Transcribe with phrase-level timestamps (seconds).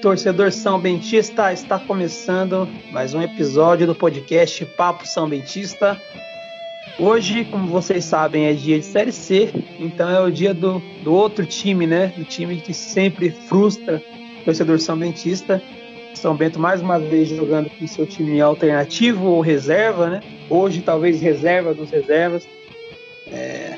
[0.00, 6.00] torcedor São Bentista, está começando mais um episódio do podcast Papo São Bentista.
[6.98, 11.12] Hoje, como vocês sabem, é dia de Série C, então é o dia do, do
[11.12, 12.12] outro time, né?
[12.16, 14.02] Do time que sempre frustra
[14.40, 15.62] o torcedor São Bentista.
[16.14, 20.20] São Bento mais uma vez jogando com seu time alternativo ou reserva, né?
[20.48, 22.46] Hoje talvez reserva dos reservas.
[23.28, 23.76] É,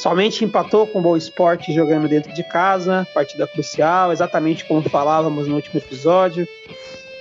[0.00, 5.46] somente empatou com o Boa Esporte jogando dentro de casa, partida crucial, exatamente como falávamos
[5.46, 6.48] no último episódio.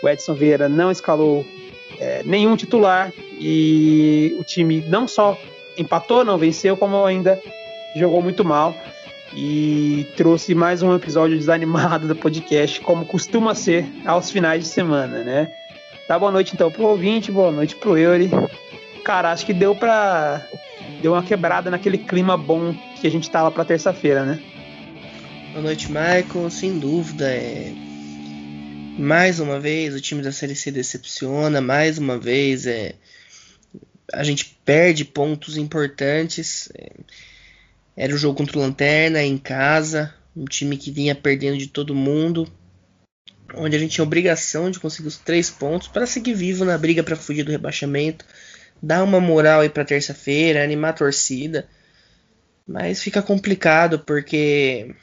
[0.02, 1.46] O Edson Vieira não escalou
[2.00, 5.38] é, nenhum titular e o time não só
[5.78, 7.40] empatou, não venceu, como ainda
[7.96, 8.74] jogou muito mal
[9.34, 15.24] e trouxe mais um episódio desanimado do podcast, como costuma ser aos finais de semana,
[15.24, 15.52] né?
[16.08, 18.32] Tá, boa noite então pro ouvinte, boa noite pro Eury.
[19.04, 20.48] Cara, acho que deu pra.
[21.02, 24.42] Deu uma quebrada naquele clima bom que a gente tava pra terça-feira, né?
[25.52, 26.50] Boa noite, Michael.
[26.50, 27.74] Sem dúvida, é.
[28.98, 32.96] Mais uma vez o time da Série C decepciona, mais uma vez é.
[34.12, 36.70] A gente perde pontos importantes.
[36.78, 36.90] É
[38.00, 41.94] era o jogo contra o Lanterna, em casa, um time que vinha perdendo de todo
[41.94, 42.50] mundo,
[43.54, 47.04] onde a gente tinha obrigação de conseguir os três pontos para seguir vivo na briga
[47.04, 48.24] para fugir do rebaixamento,
[48.82, 51.68] dar uma moral aí para terça-feira, animar a torcida.
[52.68, 54.94] Mas fica complicado porque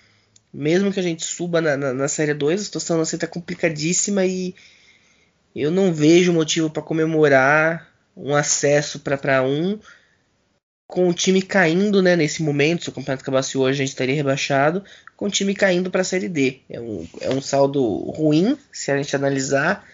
[0.53, 4.25] mesmo que a gente suba na, na, na Série 2, a situação assim tá complicadíssima
[4.25, 4.55] e
[5.55, 9.79] eu não vejo motivo para comemorar um acesso para um
[10.87, 14.15] com o time caindo, né, nesse momento, se o campeonato acabasse hoje, a gente estaria
[14.15, 14.85] rebaixado,
[15.17, 16.61] com o time caindo para a Série D.
[16.71, 19.85] É um, é um saldo ruim, se a gente analisar.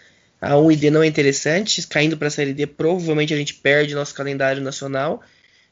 [0.43, 3.53] A 1 e D não é interessante, caindo para a Série D, provavelmente a gente
[3.53, 5.23] perde nosso calendário nacional.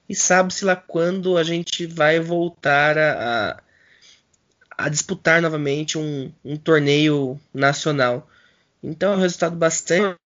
[0.07, 3.11] E sabe-se lá quando a gente vai voltar a,
[3.49, 8.29] a, a disputar novamente um, um torneio nacional.
[8.81, 10.17] Então é um resultado bastante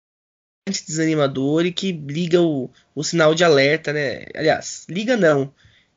[0.87, 4.25] desanimador e que liga o, o sinal de alerta, né?
[4.35, 5.51] Aliás, liga não.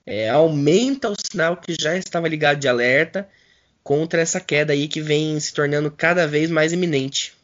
[0.07, 3.29] É, aumenta o sinal que já estava ligado de alerta
[3.83, 7.38] contra essa queda aí que vem se tornando cada vez mais iminente.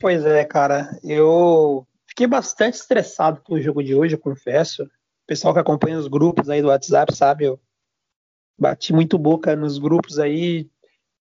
[0.00, 0.98] Pois é, cara.
[1.02, 4.82] Eu fiquei bastante estressado com o jogo de hoje, eu confesso.
[4.84, 7.60] O pessoal que acompanha os grupos aí do WhatsApp sabe, eu
[8.58, 10.70] bati muito boca nos grupos aí,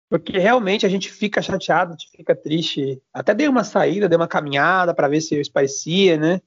[0.09, 3.03] porque realmente a gente fica chateado, a gente fica triste.
[3.13, 6.41] Até dei uma saída, dei uma caminhada para ver se isso parecia, né?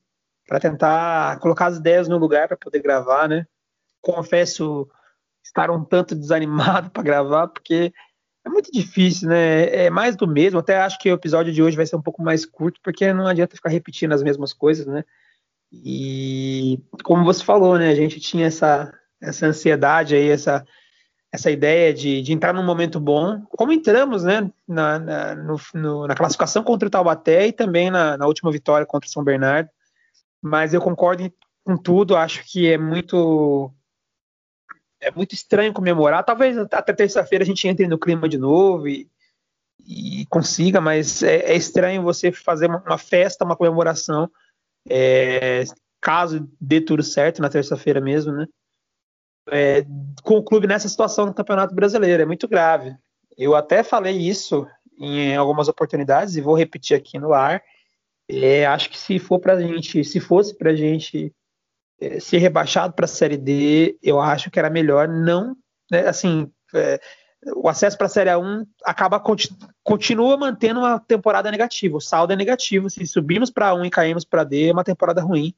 [0.48, 3.46] Para tentar colocar as ideias no lugar para poder gravar, né?
[4.02, 4.90] Confesso
[5.44, 7.94] estar um tanto desanimado para gravar, porque
[8.46, 9.86] é muito difícil, né?
[9.86, 10.60] É mais do mesmo.
[10.60, 13.28] Até acho que o episódio de hoje vai ser um pouco mais curto, porque não
[13.28, 15.04] adianta ficar repetindo as mesmas coisas, né?
[15.72, 17.90] E como você falou, né?
[17.90, 20.66] A gente tinha essa, essa ansiedade aí, essa
[21.32, 26.08] essa ideia de, de entrar num momento bom, como entramos né, na, na, no, no,
[26.08, 29.70] na classificação contra o Taubaté e também na, na, última vitória contra o São Bernardo.
[30.42, 31.32] Mas eu concordo
[31.64, 33.74] com tudo, acho que é muito
[35.02, 36.24] é muito estranho comemorar.
[36.24, 39.10] Talvez até terça-feira a gente entre no clima de novo e,
[39.86, 44.30] e consiga, mas é, é, estranho você fazer uma, uma festa, uma comemoração,
[44.88, 45.64] é,
[46.00, 48.48] caso dê tudo certo na terça-feira mesmo, né?
[49.50, 49.86] é,
[50.24, 52.24] com o clube nessa situação no Campeonato Brasileiro.
[52.24, 52.96] É muito grave.
[53.38, 54.68] Eu até falei isso
[55.00, 57.64] em algumas oportunidades e vou repetir aqui no ar.
[58.30, 61.34] É, acho que se for para gente, se fosse para gente
[62.20, 65.56] ser rebaixado para a Série D, eu acho que era melhor não,
[65.92, 67.00] né, assim, é,
[67.56, 69.22] o acesso para a Série A1 acaba
[69.84, 71.98] continua mantendo uma temporada negativa.
[71.98, 72.90] O saldo é negativo.
[72.90, 75.54] Se subimos para A1 e caímos para D, é uma temporada ruim.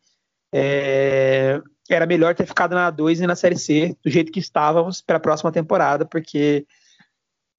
[0.54, 5.02] É, era melhor ter ficado na 2 e na Série C, do jeito que estávamos
[5.02, 6.66] para a próxima temporada, porque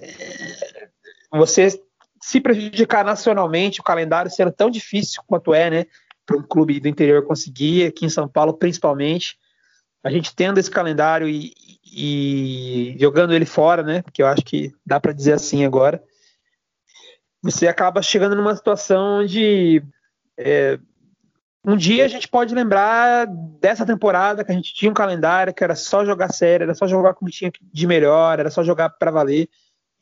[0.01, 0.89] é,
[1.31, 1.69] você
[2.23, 5.87] se prejudicar nacionalmente, o calendário sendo tão difícil quanto é, né,
[6.27, 9.37] para um clube do interior conseguir, aqui em São Paulo principalmente,
[10.03, 11.53] a gente tendo esse calendário e,
[11.85, 16.03] e jogando ele fora, né, porque eu acho que dá para dizer assim agora,
[17.43, 19.83] você acaba chegando numa situação onde
[20.39, 20.79] é,
[21.67, 23.27] um dia a gente pode lembrar
[23.59, 26.87] dessa temporada que a gente tinha um calendário que era só jogar sério, era só
[26.87, 29.49] jogar como tinha de melhor, era só jogar para valer.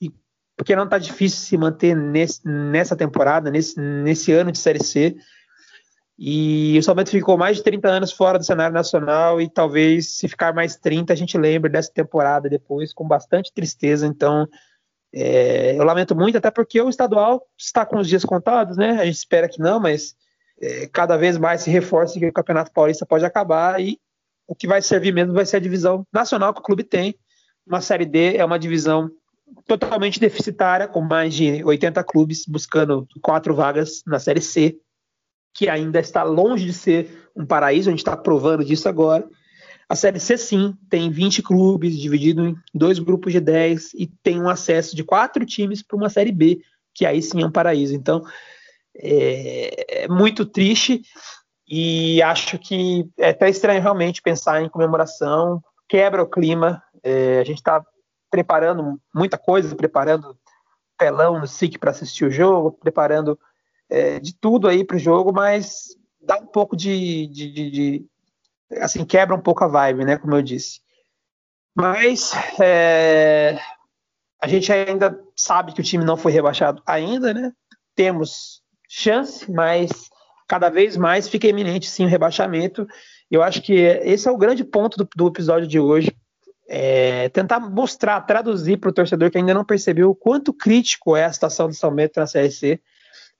[0.00, 0.10] E
[0.56, 5.14] porque não tá difícil se manter nesse, nessa temporada, nesse, nesse ano de Série C.
[6.24, 10.28] E o Salmento ficou mais de 30 anos fora do cenário nacional e talvez se
[10.28, 14.06] ficar mais 30 a gente lembre dessa temporada depois com bastante tristeza.
[14.06, 14.46] Então,
[15.12, 19.00] é, eu lamento muito, até porque o estadual está com os dias contados, né?
[19.00, 20.14] A gente espera que não, mas
[20.60, 23.98] é, cada vez mais se reforça que o Campeonato Paulista pode acabar e
[24.46, 27.16] o que vai servir mesmo vai ser a divisão nacional que o clube tem.
[27.66, 29.10] Uma Série D é uma divisão
[29.66, 34.78] totalmente deficitária, com mais de 80 clubes buscando quatro vagas na Série C,
[35.54, 39.28] que ainda está longe de ser um paraíso, a gente está provando disso agora.
[39.88, 44.40] A Série C, sim, tem 20 clubes, dividido em dois grupos de 10, e tem
[44.40, 46.62] um acesso de quatro times para uma Série B,
[46.94, 47.94] que aí sim é um paraíso.
[47.94, 48.24] Então,
[48.96, 51.02] é, é muito triste
[51.66, 56.82] e acho que é até estranho realmente pensar em comemoração, quebra o clima.
[57.02, 57.84] É, a gente está
[58.30, 60.36] preparando muita coisa, preparando
[60.98, 63.38] telão no SIC para assistir o jogo, preparando
[63.92, 68.06] é, de tudo aí para o jogo, mas dá um pouco de, de, de, de,
[68.78, 70.16] assim quebra um pouco a vibe, né?
[70.16, 70.80] Como eu disse.
[71.76, 73.58] Mas é,
[74.40, 77.52] a gente ainda sabe que o time não foi rebaixado ainda, né?
[77.94, 79.90] Temos chance, mas
[80.48, 82.86] cada vez mais fica iminente sim o rebaixamento.
[83.30, 86.10] Eu acho que esse é o grande ponto do, do episódio de hoje.
[86.66, 91.24] É tentar mostrar, traduzir para o torcedor que ainda não percebeu o quanto crítico é
[91.24, 92.80] a situação do São Bento na CRC.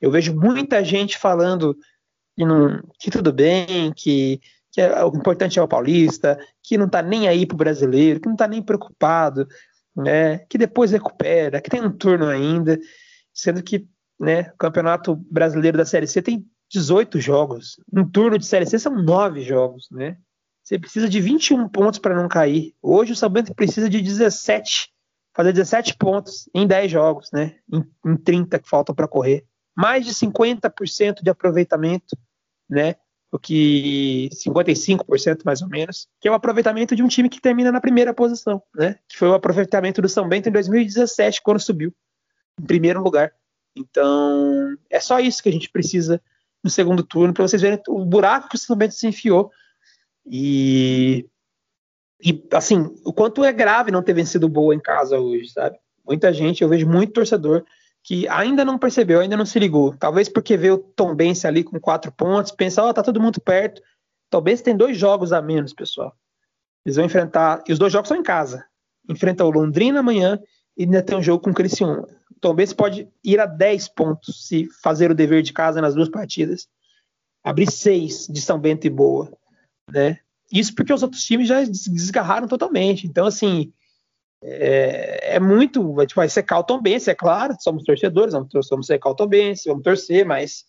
[0.03, 1.77] Eu vejo muita gente falando
[2.37, 4.41] que, não, que tudo bem, que,
[4.73, 8.19] que é, o importante é o paulista, que não está nem aí para o brasileiro,
[8.19, 9.47] que não está nem preocupado,
[9.95, 12.79] né, que depois recupera, que tem um turno ainda,
[13.33, 13.87] sendo que
[14.19, 17.77] né, o Campeonato Brasileiro da Série C tem 18 jogos.
[17.93, 20.17] Um turno de Série C são 9 jogos, né?
[20.63, 22.75] Você precisa de 21 pontos para não cair.
[22.81, 24.91] Hoje o São Bento precisa de 17,
[25.35, 27.57] fazer 17 pontos em 10 jogos, né?
[27.71, 29.45] Em, em 30 que faltam para correr.
[29.77, 32.17] Mais de 50% de aproveitamento,
[32.69, 32.97] né?
[33.31, 37.73] O que 55% mais ou menos, que é o aproveitamento de um time que termina
[37.73, 38.99] na primeira posição, né?
[39.09, 41.95] Que foi o aproveitamento do São Bento em 2017, quando subiu
[42.61, 43.33] em primeiro lugar.
[43.75, 46.21] Então, é só isso que a gente precisa
[46.63, 49.51] no segundo turno, para vocês verem o buraco que o São Bento se enfiou.
[50.25, 51.27] E,
[52.23, 55.79] e, assim, o quanto é grave não ter vencido boa em casa hoje, sabe?
[56.07, 57.65] Muita gente, eu vejo muito torcedor
[58.05, 59.97] que ainda não percebeu, ainda não se ligou.
[59.97, 63.21] Talvez porque vê o Tom Bense ali com quatro pontos, pensa, ó, oh, tá todo
[63.21, 63.81] mundo perto.
[64.29, 66.15] Talvez tem dois jogos a menos, pessoal.
[66.85, 68.65] Eles vão enfrentar, e os dois jogos são em casa.
[69.09, 70.41] Enfrenta o Londrina amanhã
[70.77, 72.09] e ainda tem um jogo com o Criciúma.
[72.41, 76.09] Tom Benz pode ir a 10 pontos se fazer o dever de casa nas duas
[76.09, 76.67] partidas.
[77.45, 79.33] Abrir 6 de São Bento e Boa.
[79.89, 80.19] Né?
[80.53, 83.07] Isso porque os outros times já desgarraram totalmente.
[83.07, 83.73] Então, assim,
[84.43, 85.95] é, é muito.
[86.07, 87.55] Tipo, vai secar o Tom Benz, é claro.
[87.61, 90.65] Somos torcedores, vamos, vamos secar o vamos torcer, mas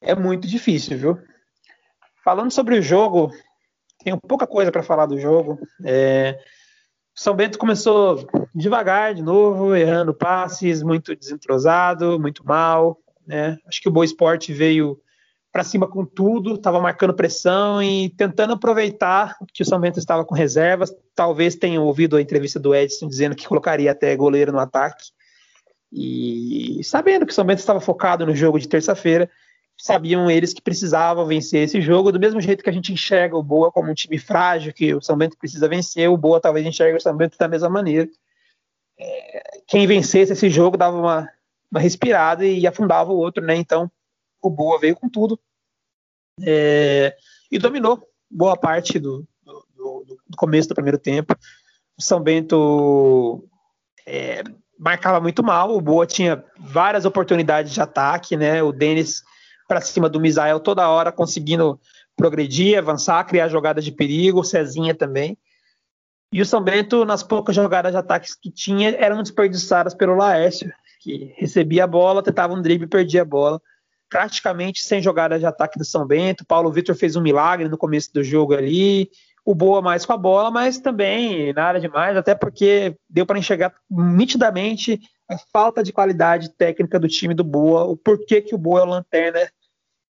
[0.00, 1.18] é muito difícil, viu?
[2.24, 3.30] Falando sobre o jogo,
[4.02, 5.58] tenho pouca coisa para falar do jogo.
[5.84, 6.38] É,
[7.14, 12.98] são Bento começou devagar de novo, errando passes, muito desentrosado, muito mal.
[13.26, 13.58] Né?
[13.66, 15.00] Acho que o Boa Esporte veio
[15.56, 20.22] para cima com tudo, estava marcando pressão e tentando aproveitar que o São Bento estava
[20.22, 20.94] com reservas.
[21.14, 25.06] Talvez tenham ouvido a entrevista do Edson dizendo que colocaria até goleiro no ataque.
[25.90, 29.30] E sabendo que o São Bento estava focado no jogo de terça-feira,
[29.78, 33.42] sabiam eles que precisavam vencer esse jogo, do mesmo jeito que a gente enxerga o
[33.42, 36.98] Boa como um time frágil, que o São Bento precisa vencer, o Boa talvez enxergue
[36.98, 38.10] o São Bento da mesma maneira.
[39.00, 41.30] É, quem vencesse esse jogo dava uma,
[41.70, 43.56] uma, respirada e afundava o outro, né?
[43.56, 43.90] Então
[44.42, 45.38] o Boa veio com tudo
[46.42, 47.16] é,
[47.50, 51.34] e dominou boa parte do, do, do, começo do primeiro tempo.
[51.98, 53.48] O São Bento
[54.06, 54.42] é,
[54.78, 58.62] marcava muito mal, o Boa tinha várias oportunidades de ataque, né?
[58.62, 59.22] O Denis
[59.66, 61.80] para cima do Misael toda hora, conseguindo
[62.16, 65.36] progredir, avançar, criar jogadas de perigo, Cezinha também.
[66.32, 70.72] E o São Bento, nas poucas jogadas de ataques que tinha, eram desperdiçadas pelo Laércio,
[71.00, 73.60] que recebia a bola, tentava um drible e perdia a bola.
[74.08, 76.46] Praticamente sem jogadas de ataque do São Bento.
[76.46, 79.10] Paulo Vitor fez um milagre no começo do jogo ali.
[79.44, 83.72] O Boa mais com a bola, mas também nada demais, até porque deu para enxergar
[83.88, 88.80] nitidamente a falta de qualidade técnica do time do Boa, o porquê que o Boa
[88.80, 89.40] é o lanterna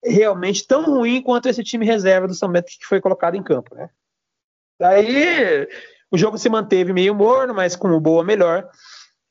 [0.04, 3.74] realmente tão ruim quanto esse time reserva do São Bento que foi colocado em campo,
[3.74, 3.90] né?
[4.78, 5.68] Daí
[6.10, 8.68] o jogo se manteve meio morno, mas com o Boa melhor.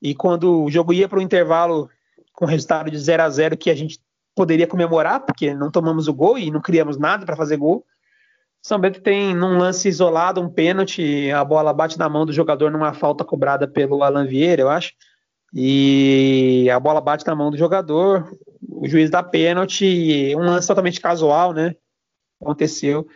[0.02, 1.90] E quando o jogo ia para o intervalo
[2.34, 4.00] com resultado de 0 a 0 que a gente
[4.36, 7.86] poderia comemorar, porque não tomamos o gol e não criamos nada para fazer gol.
[8.62, 12.72] São Bento tem num lance isolado um pênalti, a bola bate na mão do jogador
[12.72, 14.94] numa falta cobrada pelo Alan Vieira, eu acho.
[15.54, 18.30] E a bola bate na mão do jogador,
[18.68, 21.76] o juiz dá pênalti, um lance totalmente casual, né?
[22.42, 23.08] Aconteceu.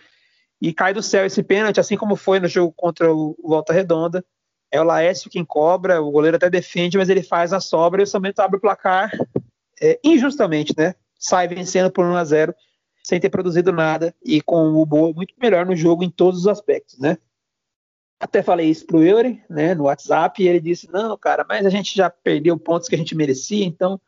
[0.61, 4.23] E cai do céu esse pênalti, assim como foi no jogo contra o Volta Redonda.
[4.71, 8.03] É o Laércio quem cobra, o goleiro até defende, mas ele faz a sobra e
[8.03, 9.11] o São Bento abre o placar
[9.81, 10.93] é, injustamente, né?
[11.19, 12.55] Sai vencendo por 1 a 0
[13.03, 16.47] sem ter produzido nada e com o Boa muito melhor no jogo em todos os
[16.47, 17.17] aspectos, né?
[18.19, 21.69] Até falei isso pro Yuri, né, no WhatsApp, e ele disse: Não, cara, mas a
[21.69, 23.99] gente já perdeu pontos que a gente merecia, então,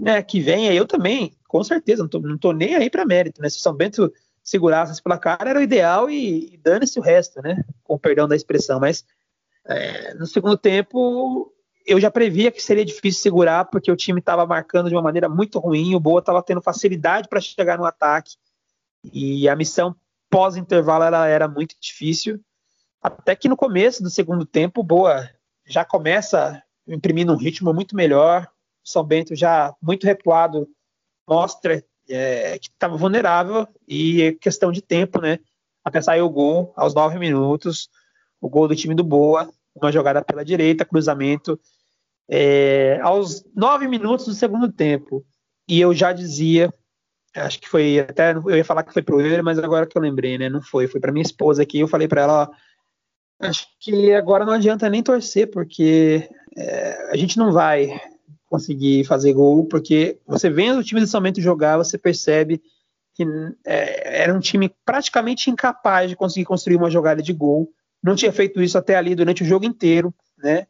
[0.00, 0.72] né, que venha.
[0.72, 3.48] Eu também, com certeza, não tô, não tô nem aí para mérito, né?
[3.48, 7.64] Se São Bento segurasse esse placar, era o ideal e, e dane-se o resto, né?
[7.84, 9.04] Com perdão da expressão, mas
[9.64, 11.52] é, no segundo tempo
[11.90, 15.28] eu já previa que seria difícil segurar, porque o time estava marcando de uma maneira
[15.28, 18.36] muito ruim, o Boa estava tendo facilidade para chegar no ataque,
[19.12, 19.96] e a missão
[20.30, 22.40] pós-intervalo era, era muito difícil.
[23.02, 25.28] Até que no começo do segundo tempo, Boa
[25.66, 28.46] já começa imprimindo um ritmo muito melhor.
[28.84, 30.68] O São Bento já muito recuado
[31.28, 35.38] mostra é, que estava vulnerável e é questão de tempo, né?
[35.84, 37.88] Até sair o gol aos nove minutos,
[38.40, 41.58] o gol do time do Boa, uma jogada pela direita, cruzamento,
[42.30, 45.24] é, aos nove minutos do segundo tempo.
[45.68, 46.72] E eu já dizia,
[47.34, 50.02] acho que foi até, eu ia falar que foi pro ele, mas agora que eu
[50.02, 50.48] lembrei, né?
[50.48, 51.80] Não foi, foi para minha esposa aqui.
[51.80, 57.16] Eu falei para ela, ó, acho que agora não adianta nem torcer, porque é, a
[57.16, 58.00] gente não vai
[58.46, 62.60] conseguir fazer gol, porque você vendo o time de São Bento jogar, você percebe
[63.14, 63.24] que
[63.64, 67.72] é, era um time praticamente incapaz de conseguir construir uma jogada de gol.
[68.02, 70.66] Não tinha feito isso até ali durante o jogo inteiro, né?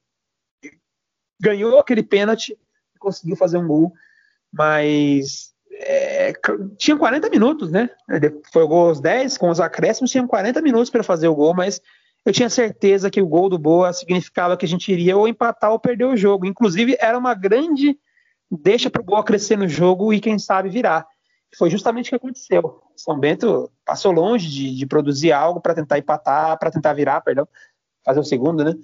[1.40, 2.56] Ganhou aquele pênalti,
[2.98, 3.92] conseguiu fazer um gol,
[4.52, 6.32] mas é,
[6.76, 7.88] tinha 40 minutos, né?
[8.52, 11.54] Foi o gol aos 10, com os acréscimos, tinham 40 minutos para fazer o gol,
[11.54, 11.80] mas
[12.24, 15.72] eu tinha certeza que o gol do Boa significava que a gente iria ou empatar
[15.72, 16.46] ou perder o jogo.
[16.46, 17.98] Inclusive, era uma grande
[18.50, 21.06] deixa para o Boa crescer no jogo e, quem sabe, virar.
[21.56, 22.82] Foi justamente o que aconteceu.
[22.94, 27.48] São Bento passou longe de, de produzir algo para tentar empatar, para tentar virar, perdão,
[28.04, 28.74] fazer o segundo, né?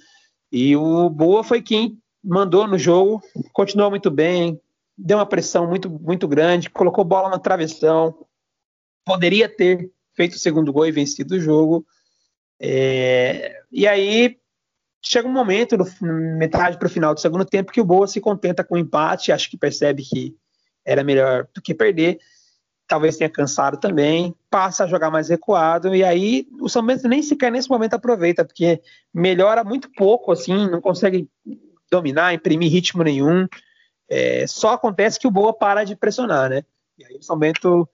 [0.51, 4.61] E o Boa foi quem mandou no jogo, continuou muito bem,
[4.99, 8.27] deu uma pressão muito, muito grande, colocou bola na travessão,
[9.05, 11.87] poderia ter feito o segundo gol e vencido o jogo.
[12.61, 14.39] É, e aí
[15.01, 18.65] chega um momento, metade para o final do segundo tempo, que o Boa se contenta
[18.65, 20.35] com o empate, acho que percebe que
[20.85, 22.19] era melhor do que perder
[22.87, 27.23] talvez tenha cansado também, passa a jogar mais recuado, e aí o São Bento nem
[27.23, 28.81] sequer nesse momento aproveita, porque
[29.13, 31.29] melhora muito pouco, assim, não consegue
[31.91, 33.47] dominar, imprimir ritmo nenhum,
[34.09, 36.65] é, só acontece que o Boa para de pressionar, né?
[36.99, 37.89] E aí o São Bento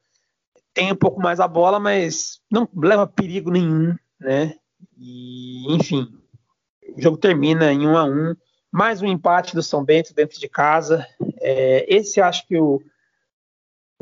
[0.74, 4.54] tem um pouco mais a bola, mas não leva perigo nenhum, né?
[4.98, 6.06] E, enfim,
[6.96, 8.34] o jogo termina em um a um,
[8.70, 11.06] mais um empate do São Bento dentro de casa.
[11.40, 12.80] É, esse acho que o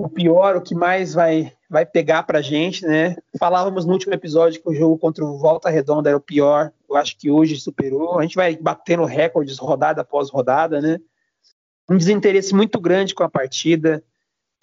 [0.01, 3.17] o pior, o que mais vai, vai pegar pra gente, né?
[3.39, 6.73] Falávamos no último episódio que o jogo contra o Volta Redonda era o pior.
[6.89, 8.19] Eu acho que hoje superou.
[8.19, 10.99] A gente vai batendo recordes rodada após rodada, né?
[11.89, 14.03] Um desinteresse muito grande com a partida.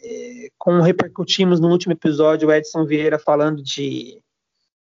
[0.03, 4.21] É, como repercutimos no último episódio, o Edson Vieira falando de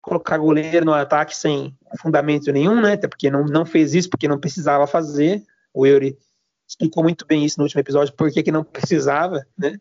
[0.03, 2.95] colocar goleiro no ataque sem fundamento nenhum, né?
[2.95, 5.41] Até porque não, não fez isso porque não precisava fazer.
[5.73, 6.19] O Eury
[6.67, 9.79] explicou muito bem isso no último episódio, por que não precisava, né?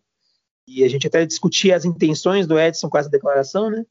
[0.68, 3.86] E a gente até discutia as intenções do Edson com essa declaração, né?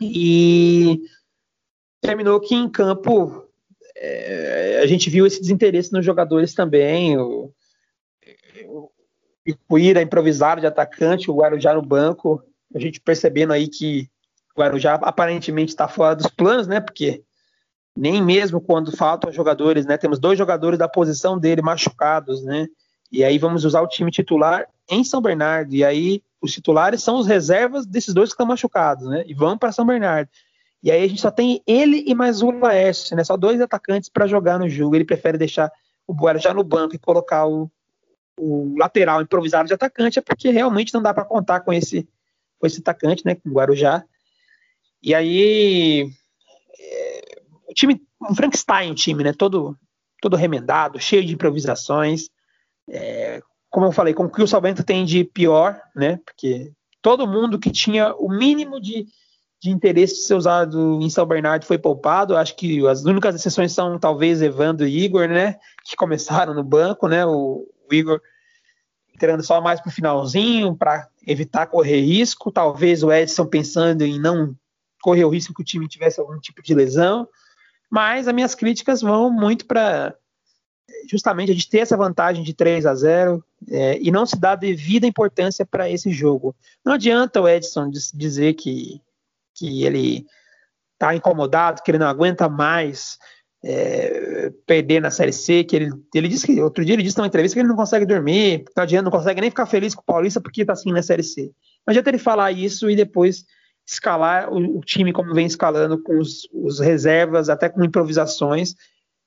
[0.00, 1.00] E
[2.00, 3.46] terminou que em campo
[3.94, 7.18] é, a gente viu esse desinteresse nos jogadores também.
[7.18, 7.52] O,
[9.44, 12.42] Ipuíra improvisado de atacante, o Guarujá no banco.
[12.74, 14.10] A gente percebendo aí que
[14.56, 16.80] o Guarujá aparentemente está fora dos planos, né?
[16.80, 17.22] Porque
[17.96, 19.96] nem mesmo quando faltam jogadores, né?
[19.96, 22.66] Temos dois jogadores da posição dele machucados, né?
[23.12, 25.74] E aí vamos usar o time titular em São Bernardo.
[25.74, 29.24] E aí os titulares são os reservas desses dois que estão machucados, né?
[29.26, 30.30] E vão para São Bernardo.
[30.82, 33.24] E aí a gente só tem ele e mais o Laércio, né?
[33.24, 34.94] Só dois atacantes para jogar no jogo.
[34.94, 35.70] Ele prefere deixar
[36.06, 37.70] o Boera já no banco e colocar o,
[38.38, 42.08] o lateral improvisado de atacante, é porque realmente não dá para contar com esse,
[42.58, 43.34] com esse atacante, né?
[43.34, 44.04] Com o Guarujá.
[45.02, 46.08] E aí
[46.78, 49.32] é, o time, um Frankenstein, time, né?
[49.32, 49.76] Todo,
[50.20, 52.28] todo remendado, cheio de improvisações
[52.88, 56.18] é, como eu falei, com o que o Salvento tem de pior, né?
[56.24, 59.06] Porque todo mundo que tinha o mínimo de,
[59.62, 62.36] de interesse de ser usado em São Bernardo foi poupado.
[62.36, 65.56] Acho que as únicas exceções são talvez Evandro e Igor, né?
[65.84, 67.24] Que começaram no banco, né?
[67.26, 68.20] O, o Igor
[69.14, 72.52] entrando só mais para o finalzinho para evitar correr risco.
[72.52, 74.54] Talvez o Edson pensando em não
[75.02, 77.28] correr o risco que o time tivesse algum tipo de lesão.
[77.90, 80.14] Mas as minhas críticas vão muito para
[81.10, 84.54] justamente a gente ter essa vantagem de 3 a 0 é, e não se dá
[84.54, 86.54] devida importância para esse jogo.
[86.84, 89.00] Não adianta o Edson dizer que,
[89.54, 90.26] que ele
[90.94, 93.18] está incomodado, que ele não aguenta mais
[93.64, 97.26] é, perder na Série C, que ele, ele disse que outro dia ele disse numa
[97.26, 100.04] entrevista que ele não consegue dormir, não adianta, não consegue nem ficar feliz com o
[100.04, 101.50] Paulista porque está assim na Série C.
[101.86, 103.44] Não adianta ele falar isso e depois
[103.86, 108.74] escalar o, o time como vem escalando, com os, os, reservas, até com improvisações.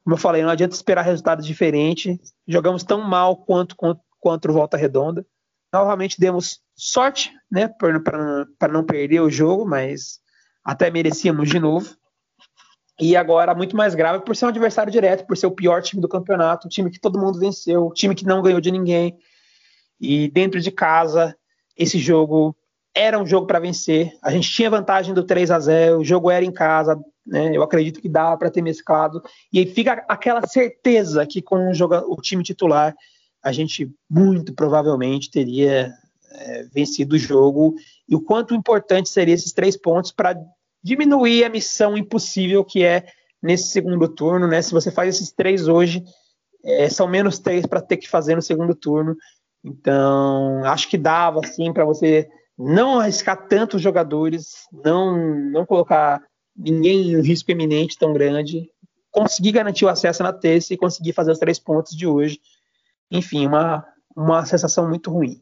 [0.09, 2.17] Como eu falei, não adianta esperar resultados diferentes.
[2.47, 3.75] Jogamos tão mal quanto
[4.19, 5.23] contra o Volta Redonda.
[5.71, 10.19] Novamente demos sorte, né, para não perder o jogo, mas
[10.65, 11.95] até merecíamos de novo.
[12.99, 16.01] E agora, muito mais grave, por ser um adversário direto, por ser o pior time
[16.01, 19.15] do campeonato, o time que todo mundo venceu, o time que não ganhou de ninguém.
[20.01, 21.37] E dentro de casa,
[21.77, 22.57] esse jogo
[22.95, 24.11] era um jogo para vencer.
[24.23, 26.99] A gente tinha vantagem do 3 a 0 o jogo era em casa,
[27.29, 27.55] né?
[27.55, 29.21] Eu acredito que dava para ter mesclado.
[29.53, 32.95] E aí fica aquela certeza que com o, jogo, o time titular,
[33.41, 35.93] a gente muito provavelmente teria
[36.31, 37.75] é, vencido o jogo.
[38.07, 40.36] E o quanto importante seria esses três pontos para
[40.83, 43.05] diminuir a missão impossível que é
[43.41, 44.62] nesse segundo turno, né?
[44.62, 46.03] Se você faz esses três hoje,
[46.63, 49.15] é, são menos três para ter que fazer no segundo turno.
[49.63, 55.15] Então, acho que dava assim para você não arriscar tantos jogadores, não
[55.51, 56.21] não colocar
[56.59, 58.69] ninguém em risco eminente tão grande,
[59.11, 62.39] conseguir garantir o acesso na terça e conseguir fazer os três pontos de hoje.
[63.09, 63.85] Enfim, uma
[64.15, 65.41] uma sensação muito ruim.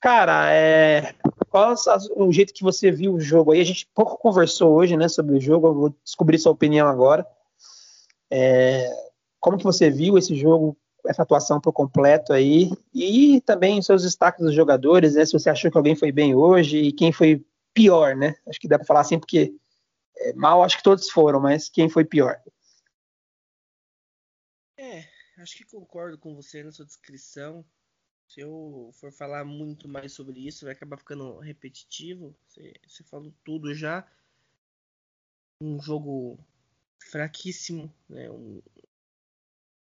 [0.00, 1.14] Cara, é,
[1.48, 1.74] qual
[2.16, 3.60] o jeito que você viu o jogo aí?
[3.60, 5.66] A gente pouco conversou hoje, né, sobre o jogo.
[5.66, 7.26] Eu vou descobrir sua opinião agora.
[8.30, 8.90] É,
[9.40, 10.76] como que você viu esse jogo,
[11.06, 12.70] essa atuação por completo aí?
[12.94, 15.24] E também os seus destaques dos jogadores, né?
[15.24, 18.34] Se você achou que alguém foi bem hoje e quem foi pior, né?
[18.46, 19.54] Acho que dá para falar assim, porque é,
[20.34, 22.40] mal acho que todos foram, mas quem foi pior?
[24.78, 25.08] É,
[25.38, 27.64] acho que concordo com você na sua descrição.
[28.28, 32.36] Se eu for falar muito mais sobre isso, vai acabar ficando repetitivo.
[32.46, 34.06] Você, você falou tudo já.
[35.62, 36.38] Um jogo
[37.10, 38.30] fraquíssimo, né?
[38.30, 38.60] Um,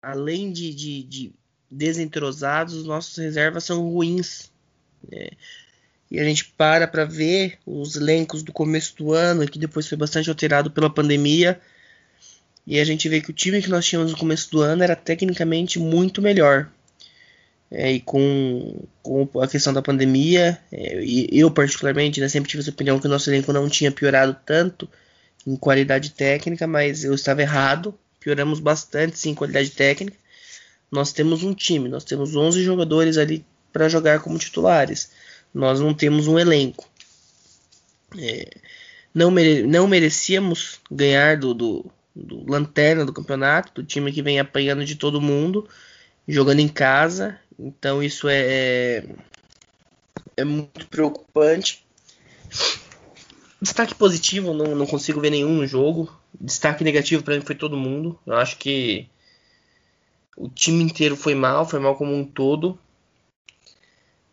[0.02, 1.36] além de, de, de,
[1.72, 4.52] desentrosados, nossos reservas são ruins.
[5.10, 5.30] Né?
[6.13, 9.97] E a gente para para ver os elencos do começo do ano, que depois foi
[9.97, 11.60] bastante alterado pela pandemia.
[12.67, 14.95] E a gente vê que o time que nós tínhamos no começo do ano era
[14.95, 16.69] tecnicamente muito melhor.
[17.71, 22.62] É, e com, com a questão da pandemia, é, e eu particularmente né, sempre tive
[22.62, 24.88] essa opinião que o nosso elenco não tinha piorado tanto
[25.47, 30.15] em qualidade técnica, mas eu estava errado, pioramos bastante sim em qualidade técnica.
[30.91, 35.10] Nós temos um time, nós temos 11 jogadores ali para jogar como titulares,
[35.54, 36.89] nós não temos um elenco.
[38.18, 38.50] É,
[39.13, 41.86] não, mere não merecíamos ganhar do, do,
[42.16, 45.68] do lanterna do campeonato, do time que vem apanhando de todo mundo,
[46.28, 49.06] jogando em casa então isso é, é,
[50.38, 51.86] é muito preocupante.
[53.62, 56.13] Destaque positivo, não, não consigo ver nenhum no jogo.
[56.39, 58.20] Destaque negativo para mim foi todo mundo.
[58.26, 59.08] Eu acho que
[60.36, 62.78] o time inteiro foi mal, foi mal como um todo.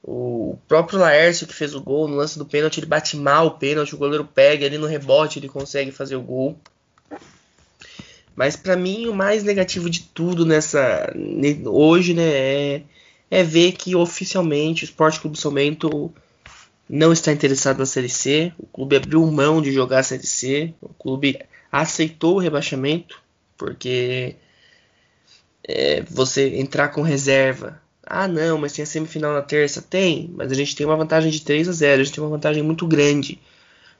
[0.02, 3.50] O próprio Laércio que fez o gol no lance do pênalti, ele bate mal o
[3.52, 6.58] pênalti, o goleiro pega ali no rebote, ele consegue fazer o gol.
[8.34, 11.12] Mas para mim o mais negativo de tudo nessa
[11.66, 12.82] hoje, né, é
[13.30, 16.12] é ver que oficialmente o Esporte Clube São Bento
[16.88, 18.52] não está interessado na Série C.
[18.58, 20.74] O clube abriu mão de jogar a Série C.
[20.80, 21.38] O clube
[21.70, 23.22] aceitou o rebaixamento
[23.56, 24.34] porque
[25.62, 27.80] é, você entrar com reserva.
[28.12, 29.80] Ah, não, mas tem a semifinal na terça?
[29.80, 32.00] Tem, mas a gente tem uma vantagem de 3 a 0.
[32.00, 33.40] A gente tem uma vantagem muito grande.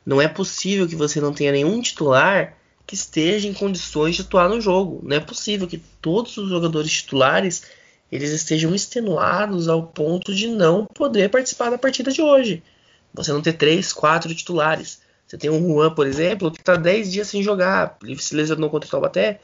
[0.04, 4.48] Não é possível que você não tenha nenhum titular que esteja em condições de atuar
[4.48, 5.00] no jogo.
[5.04, 7.62] Não é possível que todos os jogadores titulares
[8.10, 12.64] eles estejam extenuados ao ponto de não poder participar da partida de hoje.
[13.14, 15.00] Você não ter três, quatro titulares.
[15.24, 17.96] Você tem um Juan, por exemplo, que está 10 dias sem jogar.
[18.02, 19.38] Ele se lesionou contra o Taubaté,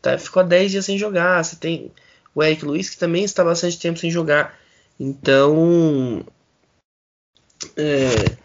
[0.00, 1.44] tá, ficou 10 dias sem jogar.
[1.44, 1.90] Você tem
[2.34, 4.58] o Eric Luiz, que também está bastante tempo sem jogar.
[4.98, 6.24] Então,
[7.76, 8.36] é,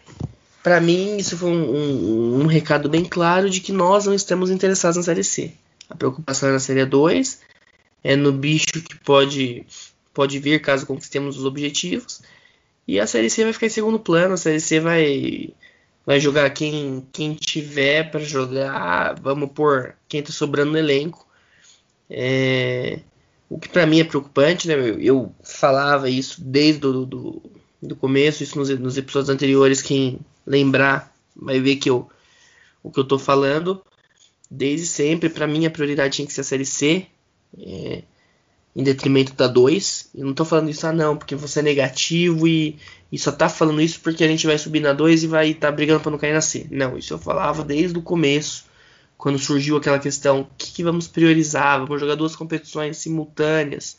[0.62, 4.50] para mim, isso foi um, um, um, recado bem claro de que nós não estamos
[4.50, 5.52] interessados na Série C.
[5.88, 7.40] A preocupação é na Série 2
[8.02, 9.66] é no bicho que pode,
[10.12, 12.22] pode vir caso conquistemos os objetivos.
[12.86, 14.34] E a Série C vai ficar em segundo plano.
[14.34, 15.50] A Série C vai,
[16.04, 19.20] vai jogar quem, quem tiver para jogar.
[19.20, 21.26] Vamos por quem está sobrando no elenco.
[22.08, 23.00] É,
[23.50, 24.74] o que para mim é preocupante, né?
[24.74, 27.42] Eu, eu falava isso desde do, do,
[27.82, 29.82] do começo, isso nos, nos, episódios anteriores.
[29.82, 32.08] Quem lembrar vai ver que eu,
[32.80, 33.82] o que eu estou falando.
[34.48, 37.06] Desde sempre, para mim a prioridade tinha que ser a Série C
[37.58, 38.04] é,
[38.74, 40.10] em detrimento da 2.
[40.14, 42.78] E não tô falando isso, ah não, porque você é negativo e,
[43.10, 45.68] e só tá falando isso porque a gente vai subir na 2 e vai estar
[45.68, 46.68] tá brigando para não cair na C.
[46.70, 48.64] Não, isso eu falava desde o começo,
[49.20, 51.78] quando surgiu aquela questão, o que, que vamos priorizar?
[51.80, 53.98] Vamos jogar duas competições simultâneas.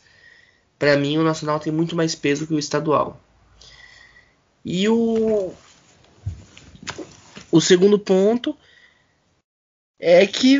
[0.76, 3.20] Para mim, o nacional tem muito mais peso que o estadual.
[4.64, 5.54] E o
[7.52, 8.56] o segundo ponto
[10.00, 10.58] é que,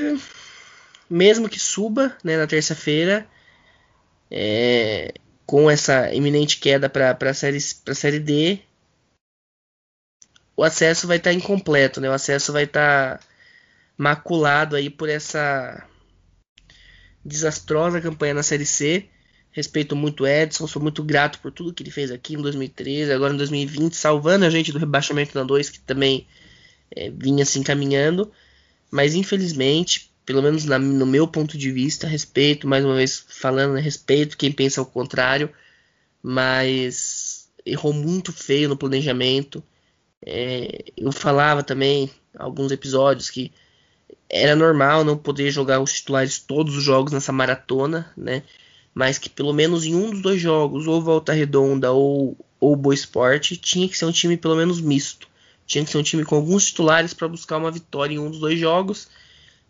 [1.11, 3.27] mesmo que suba né, na terça-feira,
[4.31, 5.13] é,
[5.45, 8.61] com essa iminente queda para a série, série D,
[10.57, 12.09] o acesso vai estar tá incompleto, né?
[12.09, 13.32] O acesso vai estar tá
[14.03, 15.87] maculado aí por essa
[17.25, 19.09] desastrosa campanha na Série C.
[19.53, 23.13] Respeito muito o Edson, sou muito grato por tudo que ele fez aqui em 2013,
[23.13, 26.27] agora em 2020, salvando a gente do rebaixamento da 2, que também
[26.91, 28.33] é, vinha se encaminhando.
[28.91, 33.75] Mas infelizmente, pelo menos na, no meu ponto de vista, respeito, mais uma vez falando,
[33.75, 35.49] né, respeito quem pensa o contrário,
[36.21, 39.63] mas errou muito feio no planejamento.
[40.25, 43.53] É, eu falava também alguns episódios que
[44.33, 48.43] era normal não poder jogar os titulares todos os jogos nessa maratona, né?
[48.95, 52.95] Mas que pelo menos em um dos dois jogos, ou Volta Redonda ou, ou Boa
[52.95, 55.29] Esporte, tinha que ser um time pelo menos misto.
[55.67, 58.41] Tinha que ser um time com alguns titulares para buscar uma vitória em um dos
[58.41, 59.09] dois jogos.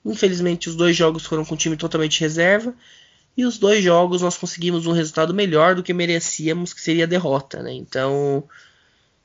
[0.05, 2.73] Infelizmente, os dois jogos foram com time totalmente reserva.
[3.37, 7.09] E os dois jogos nós conseguimos um resultado melhor do que merecíamos, que seria a
[7.09, 7.63] derrota.
[7.63, 7.73] Né?
[7.73, 8.45] Então,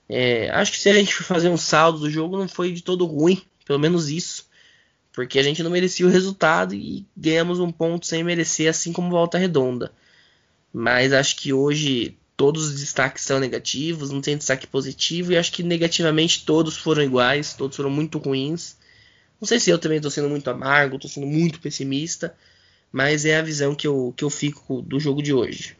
[0.10, 2.82] é, acho que se a gente for fazer um saldo do jogo, não foi de
[2.82, 4.47] todo ruim, pelo menos isso
[5.18, 9.10] porque a gente não merecia o resultado e ganhamos um ponto sem merecer, assim como
[9.10, 9.92] volta redonda.
[10.72, 15.52] Mas acho que hoje todos os destaques são negativos, não tem destaque positivo, e acho
[15.52, 18.78] que negativamente todos foram iguais, todos foram muito ruins.
[19.42, 22.38] Não sei se eu também estou sendo muito amargo, estou sendo muito pessimista,
[22.92, 25.76] mas é a visão que eu, que eu fico do jogo de hoje.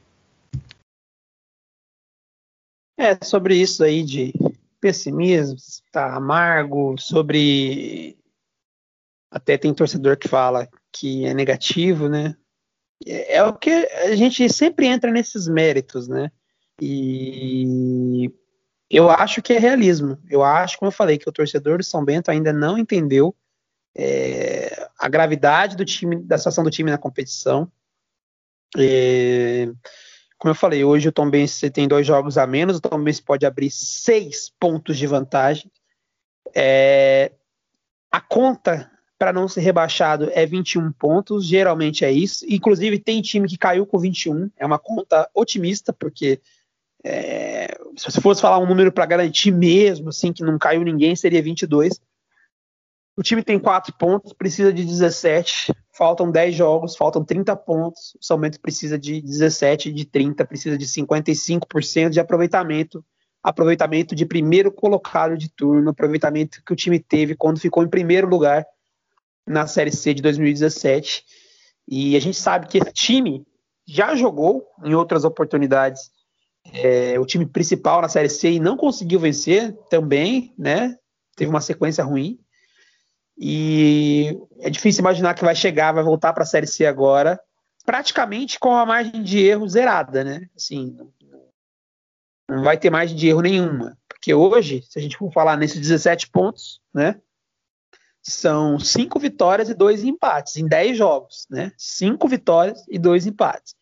[2.98, 4.34] É, sobre isso aí de
[4.82, 5.58] pessimismo,
[5.92, 8.18] tá amargo, sobre
[9.30, 12.36] até tem torcedor que fala que é negativo, né?
[13.06, 16.32] É, é o que a gente sempre entra nesses méritos, né?
[16.82, 18.32] E
[18.90, 20.18] eu acho que é realismo.
[20.30, 23.36] Eu acho, como eu falei, que o torcedor do São Bento ainda não entendeu
[23.96, 27.72] é, a gravidade do time, da situação do time na competição.
[28.78, 29.68] É,
[30.38, 33.20] como eu falei, hoje o Tom Benz tem dois jogos a menos, o Tom Benz
[33.20, 35.72] pode abrir seis pontos de vantagem.
[36.56, 37.32] É,
[38.12, 42.46] a conta para não ser rebaixado é 21 pontos, geralmente é isso.
[42.48, 46.40] Inclusive, tem time que caiu com 21, é uma conta otimista, porque
[47.04, 51.16] é, se você fosse falar um número para garantir mesmo, assim, que não caiu ninguém,
[51.16, 52.00] seria 22.
[53.18, 58.14] O time tem 4 pontos, precisa de 17, faltam 10 jogos, faltam 30 pontos.
[58.22, 63.04] O São Bento precisa de 17, de 30, precisa de 55% de aproveitamento.
[63.42, 68.28] Aproveitamento de primeiro colocado de turno, aproveitamento que o time teve quando ficou em primeiro
[68.28, 68.66] lugar
[69.48, 71.24] na Série C de 2017.
[71.88, 73.46] E a gente sabe que esse time
[73.88, 76.12] já jogou em outras oportunidades
[76.74, 80.98] é, o time principal na Série C e não conseguiu vencer também, né?
[81.36, 82.40] Teve uma sequência ruim.
[83.38, 87.40] E é difícil imaginar que vai chegar, vai voltar para a Série C agora,
[87.86, 90.50] praticamente com a margem de erro zerada, né?
[90.56, 90.98] Assim,
[92.50, 93.98] não vai ter margem de erro nenhuma.
[94.08, 97.22] Porque hoje, se a gente for falar nesses 17 pontos, né?
[98.32, 101.72] São cinco vitórias e dois empates em dez jogos, né?
[101.78, 103.76] Cinco vitórias e dois empates.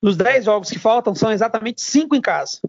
[0.00, 2.60] Nos dez jogos que faltam, são exatamente cinco em casa.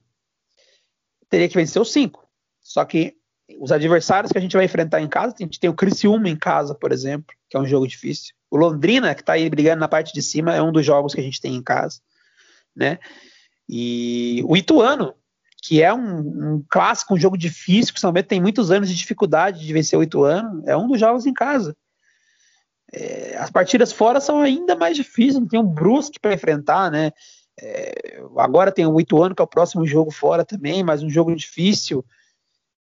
[1.30, 2.28] Teria que vencer os cinco.
[2.60, 3.16] Só que
[3.60, 6.36] os adversários que a gente vai enfrentar em casa, a gente tem o Criciúma em
[6.36, 8.34] casa, por exemplo, que é um jogo difícil.
[8.50, 11.22] O Londrina, que está aí brigando na parte de cima, é um dos jogos que
[11.22, 12.02] a gente tem em casa,
[12.76, 13.00] né?
[13.68, 15.16] E o Ituano,
[15.62, 18.90] que é um, um, clássico, um jogo difícil, que o São Bento tem muitos anos
[18.90, 21.78] de dificuldade de vencer oito anos, é um dos jogos em casa.
[22.92, 27.12] É, as partidas fora são ainda mais difíceis, tem um Brusque para enfrentar, né?
[27.62, 31.34] É, agora tem o Ituano, que é o próximo jogo fora também, mas um jogo
[31.36, 32.04] difícil.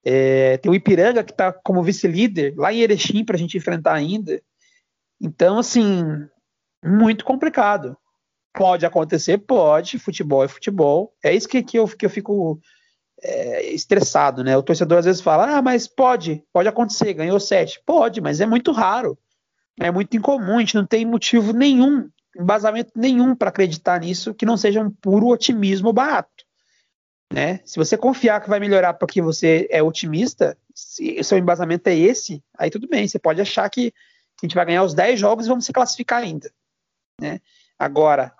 [0.03, 3.93] É, tem o Ipiranga, que está como vice-líder, lá em Erechim, para a gente enfrentar
[3.93, 4.41] ainda.
[5.19, 6.03] Então, assim,
[6.83, 7.97] muito complicado.
[8.53, 9.37] Pode acontecer?
[9.37, 9.99] Pode.
[9.99, 11.13] Futebol é futebol.
[11.23, 12.59] É isso que, que, eu, que eu fico
[13.21, 14.57] é, estressado, né?
[14.57, 17.81] O torcedor às vezes fala: ah, mas pode, pode acontecer, ganhou sete.
[17.85, 19.17] Pode, mas é muito raro.
[19.79, 24.45] É muito incomum, a gente não tem motivo nenhum, embasamento nenhum para acreditar nisso que
[24.45, 26.45] não seja um puro otimismo barato.
[27.31, 27.61] Né?
[27.63, 31.95] Se você confiar que vai melhorar porque você é otimista, se o seu embasamento é
[31.95, 33.93] esse, aí tudo bem, você pode achar que,
[34.41, 36.49] a gente vai ganhar os 10 jogos e vamos se classificar ainda.
[37.19, 37.41] Né?
[37.77, 38.33] Agora,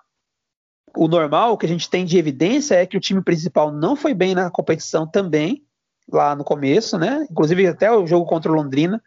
[0.96, 3.96] o normal, o que a gente tem de evidência é que o time principal não
[3.96, 5.64] foi bem na competição também,
[6.10, 7.26] lá no começo, né?
[7.30, 9.02] Inclusive até o jogo contra o Londrina.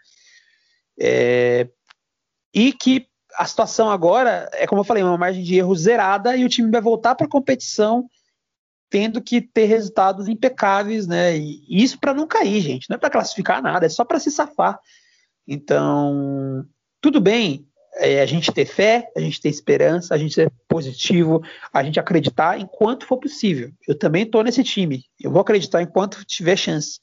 [1.00, 1.68] É,
[2.54, 6.46] e que a situação agora é, como eu falei, uma margem de erro zerada e
[6.46, 8.08] o time vai voltar para a competição
[8.90, 11.36] tendo que ter resultados impecáveis, né?
[11.36, 14.30] E isso para não cair, gente, não é para classificar nada, é só para se
[14.30, 14.80] safar.
[15.48, 16.64] Então,
[17.02, 21.42] tudo bem, é, a gente ter fé, a gente ter esperança, a gente ser positivo,
[21.72, 23.72] a gente acreditar enquanto for possível.
[23.88, 25.04] Eu também estou nesse time.
[25.20, 27.00] Eu vou acreditar enquanto tiver chance.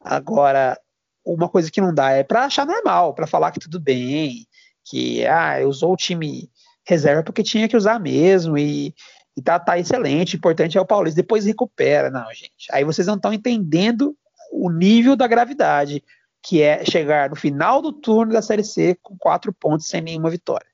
[0.00, 0.78] Agora,
[1.24, 4.46] uma coisa que não dá é para achar normal, para falar que tudo bem,
[4.84, 6.50] que ah, usou o time
[6.86, 8.92] reserva porque tinha que usar mesmo e,
[9.36, 12.10] e tá, tá excelente, o importante é o Paulista, depois recupera.
[12.10, 12.66] Não, gente.
[12.70, 14.16] Aí vocês não estão entendendo
[14.52, 16.02] o nível da gravidade
[16.42, 20.30] que é chegar no final do turno da Série C com quatro pontos sem nenhuma
[20.30, 20.66] vitória,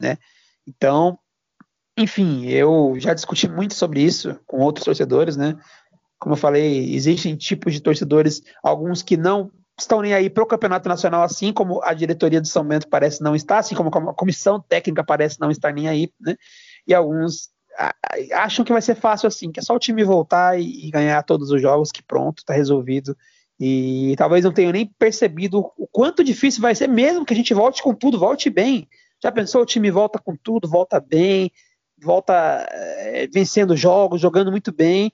[0.00, 0.18] né?
[0.66, 1.18] Então,
[1.96, 5.56] enfim, eu já discuti muito sobre isso com outros torcedores, né?
[6.18, 10.46] Como eu falei, existem tipos de torcedores, alguns que não estão nem aí para o
[10.46, 14.14] campeonato nacional, assim como a diretoria do São Bento parece não estar, assim como a
[14.14, 16.36] comissão técnica parece não estar nem aí, né?
[16.86, 17.50] E alguns
[18.32, 21.50] acham que vai ser fácil assim, que é só o time voltar e, ganhar todos
[21.50, 23.16] os jogos, que pronto, está resolvido.
[23.58, 27.54] E talvez não tenham nem percebido o quanto difícil vai ser, mesmo que a gente
[27.54, 28.88] volte com tudo, volte bem.
[29.22, 31.50] Já pensou, o time volta com tudo, volta bem,
[31.98, 32.34] volta
[32.70, 35.12] é, vencendo jogos, jogando muito bem,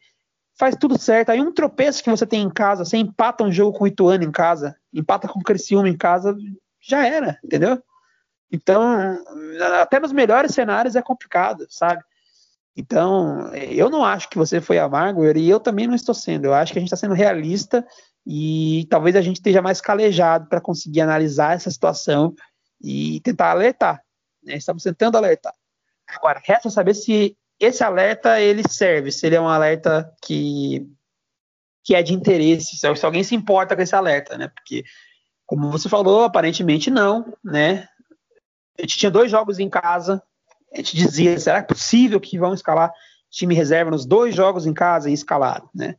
[0.58, 1.30] faz tudo certo.
[1.30, 4.24] Aí um tropeço que você tem em casa, você empata um jogo com o Ituano
[4.24, 6.36] em casa, empata com o Criciúma em casa,
[6.80, 7.82] já era, entendeu?
[8.50, 9.22] Então,
[9.80, 12.02] até nos melhores cenários é complicado, sabe?
[12.76, 16.46] Então, eu não acho que você foi amargo e eu também não estou sendo.
[16.46, 17.86] Eu acho que a gente está sendo realista
[18.26, 22.34] e talvez a gente esteja mais calejado para conseguir analisar essa situação
[22.80, 24.02] e tentar alertar.
[24.42, 24.54] Né?
[24.54, 25.54] Estamos tentando alertar.
[26.08, 30.86] Agora, resta saber se esse alerta ele serve, se ele é um alerta que,
[31.84, 34.48] que é de interesse, se, alguém se importa com esse alerta, né?
[34.48, 34.82] Porque,
[35.46, 37.86] como você falou, aparentemente não, né?
[38.78, 40.22] A gente tinha dois jogos em casa,
[40.72, 42.90] a gente dizia, será possível que vão escalar
[43.30, 45.96] time reserva nos dois jogos em casa e escalado, né?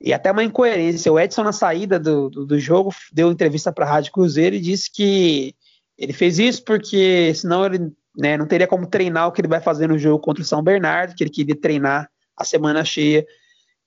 [0.00, 1.12] E até uma incoerência.
[1.12, 4.60] O Edson, na saída do, do, do jogo, deu entrevista para a Rádio Cruzeiro e
[4.60, 5.54] disse que
[5.98, 9.60] ele fez isso porque senão ele né, não teria como treinar o que ele vai
[9.60, 13.26] fazer no jogo contra o São Bernardo, que ele queria treinar a semana cheia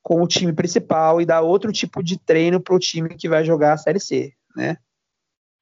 [0.03, 3.43] com o time principal e dar outro tipo de treino para o time que vai
[3.43, 4.77] jogar a Série C, né?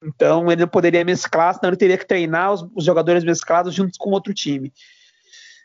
[0.04, 3.96] Então ele não poderia mesclar, senão ele teria que treinar os, os jogadores mesclados juntos
[3.96, 4.72] com outro time.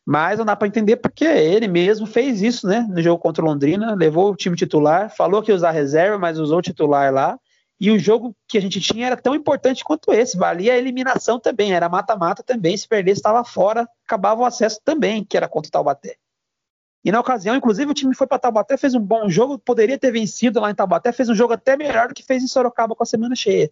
[0.09, 2.87] Mas não dá para entender porque ele mesmo fez isso, né?
[2.89, 6.39] No jogo contra o Londrina, levou o time titular, falou que ia usar reserva, mas
[6.39, 7.37] usou o titular lá
[7.77, 11.39] e o jogo que a gente tinha era tão importante quanto esse, valia a eliminação
[11.39, 15.67] também, era mata-mata também, se perdesse estava fora, acabava o acesso também, que era contra
[15.67, 16.15] o Taubaté.
[17.03, 20.11] E na ocasião, inclusive, o time foi para Taubaté, fez um bom jogo, poderia ter
[20.11, 23.03] vencido lá em Taubaté, fez um jogo até melhor do que fez em Sorocaba com
[23.03, 23.69] a semana cheia.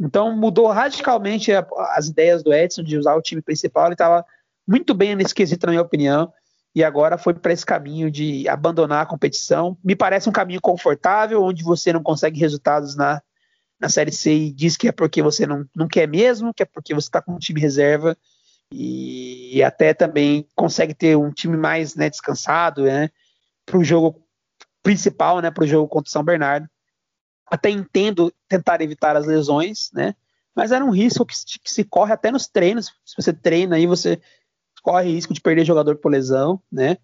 [0.00, 1.66] Então mudou radicalmente a,
[1.96, 4.24] as ideias do Edson de usar o time principal, ele estava
[4.68, 6.32] muito bem nesse quesito, na minha opinião
[6.74, 9.76] e agora foi para esse caminho de abandonar a competição.
[9.82, 13.20] Me parece um caminho confortável, onde você não consegue resultados na,
[13.80, 16.66] na Série C e diz que é porque você não, não quer mesmo, que é
[16.66, 18.16] porque você está com um time reserva
[18.72, 23.08] e, e, até também consegue ter um time mais né, descansado né,
[23.64, 24.22] para o jogo
[24.82, 26.68] principal, né, para o jogo contra o São Bernardo.
[27.50, 30.14] Até entendo tentar evitar as lesões, né?
[30.54, 32.92] Mas era um risco que, que se corre até nos treinos.
[33.06, 34.20] Se você treina aí, você
[34.88, 36.96] corre risco de perder jogador por lesão, né?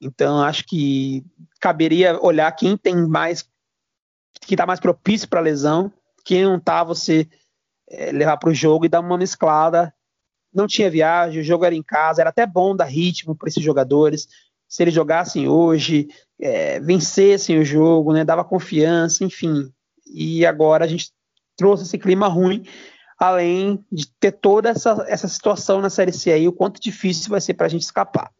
[0.00, 1.24] Então acho que
[1.60, 3.42] caberia olhar quem tem mais,
[4.42, 5.92] quem está mais propício para lesão,
[6.24, 7.28] quem não tá você
[7.90, 9.92] é, levar para o jogo e dar uma mesclada.
[10.54, 13.62] Não tinha viagem, o jogo era em casa, era até bom dar ritmo para esses
[13.62, 14.28] jogadores.
[14.68, 16.06] Se eles jogassem hoje,
[16.40, 19.68] é, vencessem o jogo, né, dava confiança, enfim.
[20.06, 21.10] E agora a gente
[21.56, 22.64] trouxe esse clima ruim
[23.22, 27.40] além de ter toda essa, essa situação na Série C aí, o quanto difícil vai
[27.40, 28.32] ser para a gente escapar.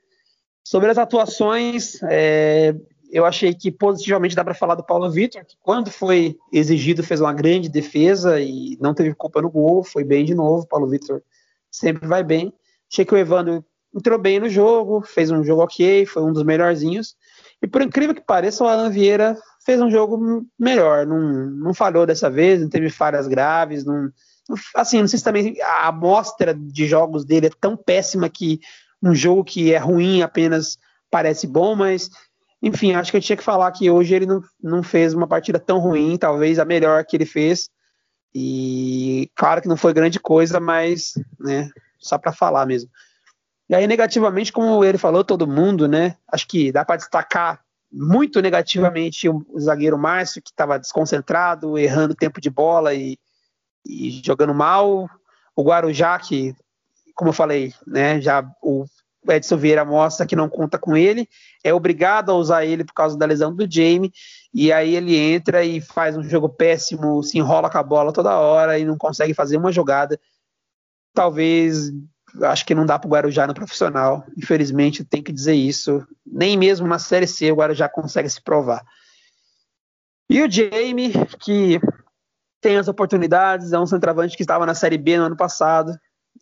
[0.64, 2.74] Sobre as atuações, é,
[3.12, 7.20] eu achei que positivamente dá para falar do Paulo Vitor, que quando foi exigido fez
[7.20, 10.66] uma grande defesa e não teve culpa no gol, foi bem de novo.
[10.66, 11.22] Paulo Vitor
[11.70, 12.52] sempre vai bem.
[12.92, 13.64] Achei que o Evandro
[13.94, 17.14] entrou bem no jogo, fez um jogo ok, foi um dos melhorzinhos.
[17.62, 22.04] E por incrível que pareça, o Alan Vieira fez um jogo melhor, não, não falhou
[22.04, 24.10] dessa vez, não teve falhas graves, não
[24.76, 28.60] assim, não sei se também a amostra de jogos dele é tão péssima que
[29.02, 30.78] um jogo que é ruim apenas
[31.10, 32.08] parece bom, mas
[32.62, 35.58] enfim, acho que eu tinha que falar que hoje ele não, não fez uma partida
[35.58, 37.68] tão ruim, talvez a melhor que ele fez.
[38.34, 42.88] E claro que não foi grande coisa, mas né, só para falar mesmo.
[43.68, 46.16] E aí, negativamente, como ele falou, todo mundo, né?
[46.30, 47.60] Acho que dá para destacar
[47.90, 53.18] muito negativamente o, zagueiro Márcio, que estava desconcentrado, errando tempo de bola e
[53.84, 55.08] e jogando mal.
[55.54, 56.54] O Guarujá, que,
[57.14, 58.84] como eu falei, né, já o
[59.28, 61.28] Edson Vieira mostra que não conta com ele,
[61.62, 64.12] é obrigado a usar ele por causa da lesão do Jamie,
[64.52, 68.36] e aí ele entra e faz um jogo péssimo, se enrola com a bola toda
[68.36, 70.18] hora e não consegue fazer uma jogada.
[71.14, 71.92] Talvez,
[72.42, 76.04] acho que não dá para o Guarujá no profissional, infelizmente tem que dizer isso.
[76.26, 78.84] Nem mesmo na Série C o Guarujá consegue se provar.
[80.28, 81.78] E o Jamie, que
[82.62, 85.92] tem as oportunidades, é um centroavante que estava na Série B no ano passado,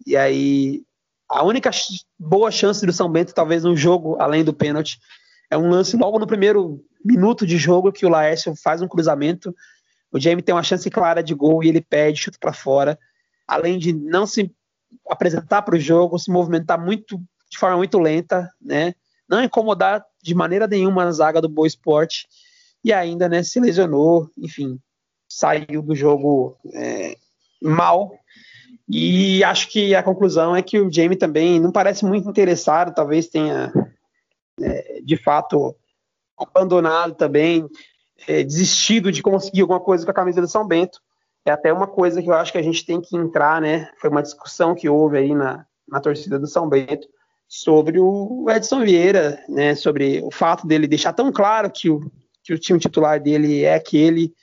[0.06, 0.83] e aí
[1.26, 1.70] a única
[2.18, 5.00] boa chance do São Bento, talvez no jogo, além do pênalti,
[5.50, 9.54] é um lance logo no primeiro minuto de jogo que o Laércio faz um cruzamento.
[10.12, 12.98] O Jamie tem uma chance clara de gol e ele perde, chuta para fora.
[13.48, 14.52] Além de não se
[15.09, 17.18] apresentar para o jogo, se movimentar muito
[17.50, 18.94] de forma muito lenta, né?
[19.28, 22.28] Não incomodar de maneira nenhuma a zaga do Boa Esporte
[22.85, 24.78] e ainda, né, se lesionou, enfim,
[25.31, 27.16] saiu do jogo é,
[27.62, 28.12] mal
[28.93, 33.29] e acho que a conclusão é que o Jamie também não parece muito interessado, talvez
[33.29, 33.73] tenha
[34.61, 35.77] é, de fato
[36.37, 37.69] abandonado também,
[38.27, 41.01] é, desistido de conseguir alguma coisa com a camisa do São Bento.
[41.47, 43.88] É até uma coisa que eu acho que a gente tem que entrar, né?
[43.99, 47.09] Foi uma discussão que houve aí na, na torcida do São Bento
[47.49, 49.77] sobre o Edson Vieira, né?
[49.77, 52.11] Sobre o fato dele deixar tão claro que o,
[52.43, 54.35] que o time titular dele é aquele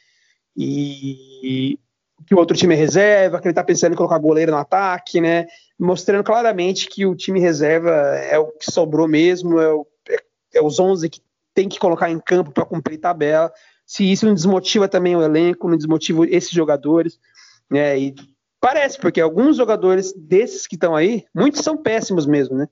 [0.58, 1.80] e
[2.26, 5.22] que o outro time é reserva, que ele está pensando em colocar goleiro no ataque,
[5.22, 5.48] né?
[5.80, 10.18] Mostrando claramente que o time reserva é o que sobrou mesmo, é, o, é,
[10.56, 11.22] é os 11 que
[11.54, 13.52] tem que colocar em campo para cumprir tabela.
[13.86, 17.18] Se isso não desmotiva também o elenco, não desmotiva esses jogadores,
[17.70, 17.98] né?
[17.98, 18.16] E
[18.60, 22.68] parece, porque alguns jogadores desses que estão aí, muitos são péssimos mesmo, né?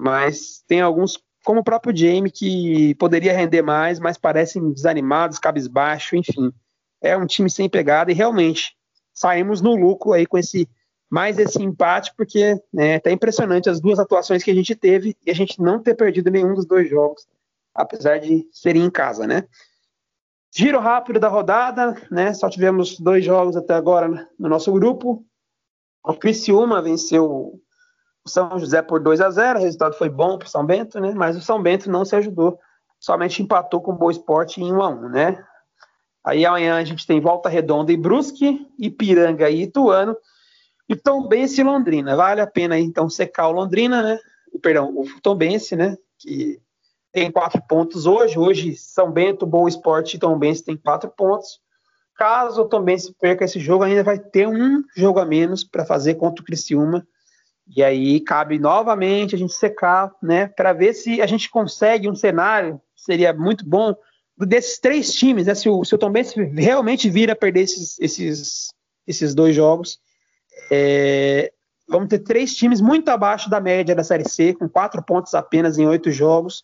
[0.00, 6.16] Mas tem alguns, como o próprio Jamie, que poderia render mais, mas parecem desanimados, cabisbaixo,
[6.16, 6.52] enfim.
[7.00, 8.76] É um time sem pegada e realmente
[9.12, 10.68] saímos no lucro aí com esse
[11.08, 15.30] mais esse empate, porque né, tá impressionante as duas atuações que a gente teve e
[15.30, 17.26] a gente não ter perdido nenhum dos dois jogos,
[17.74, 19.44] apesar de serem em casa, né?
[20.54, 22.32] Giro rápido da rodada, né?
[22.34, 25.24] Só tivemos dois jogos até agora no nosso grupo.
[26.02, 27.60] O Criciúma venceu
[28.24, 30.98] o São José por 2 a 0 o resultado foi bom para o São Bento,
[30.98, 31.12] né?
[31.14, 32.58] Mas o São Bento não se ajudou,
[32.98, 35.44] somente empatou com o Boa Esporte em 1 a 1 né?
[36.26, 40.16] Aí amanhã a gente tem Volta Redonda e Brusque, Ipiranga e Ituano,
[40.88, 42.16] e Tombense e Londrina.
[42.16, 44.18] Vale a pena então secar o Londrina, né?
[44.60, 45.96] Perdão, o Tombense, né?
[46.18, 46.60] Que
[47.12, 48.36] tem quatro pontos hoje.
[48.36, 51.60] Hoje São Bento, Boa Esporte e Tombense tem quatro pontos.
[52.16, 56.16] Caso o Tombense perca esse jogo, ainda vai ter um jogo a menos para fazer
[56.16, 57.06] contra o Criciúma.
[57.68, 60.48] E aí cabe novamente a gente secar, né?
[60.48, 63.94] Para ver se a gente consegue um cenário, seria muito bom
[64.38, 67.98] desses três times, né, se, o, se o Tom Benz realmente vir a perder esses,
[67.98, 68.74] esses,
[69.06, 69.98] esses dois jogos,
[70.70, 71.52] é,
[71.88, 75.78] vamos ter três times muito abaixo da média da Série C, com quatro pontos apenas
[75.78, 76.62] em oito jogos.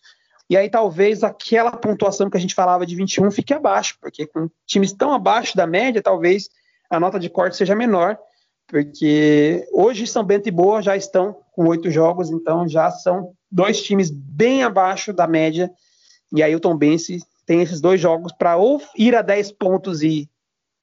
[0.49, 4.49] E aí talvez aquela pontuação que a gente falava de 21 fique abaixo, porque com
[4.65, 6.49] times tão abaixo da média, talvez
[6.89, 8.17] a nota de corte seja menor,
[8.67, 13.81] porque hoje São Bento e Boa já estão com oito jogos, então já são dois
[13.81, 15.71] times bem abaixo da média.
[16.31, 20.01] E aí o Tom Bense tem esses dois jogos para ou ir a 10 pontos
[20.01, 20.29] e,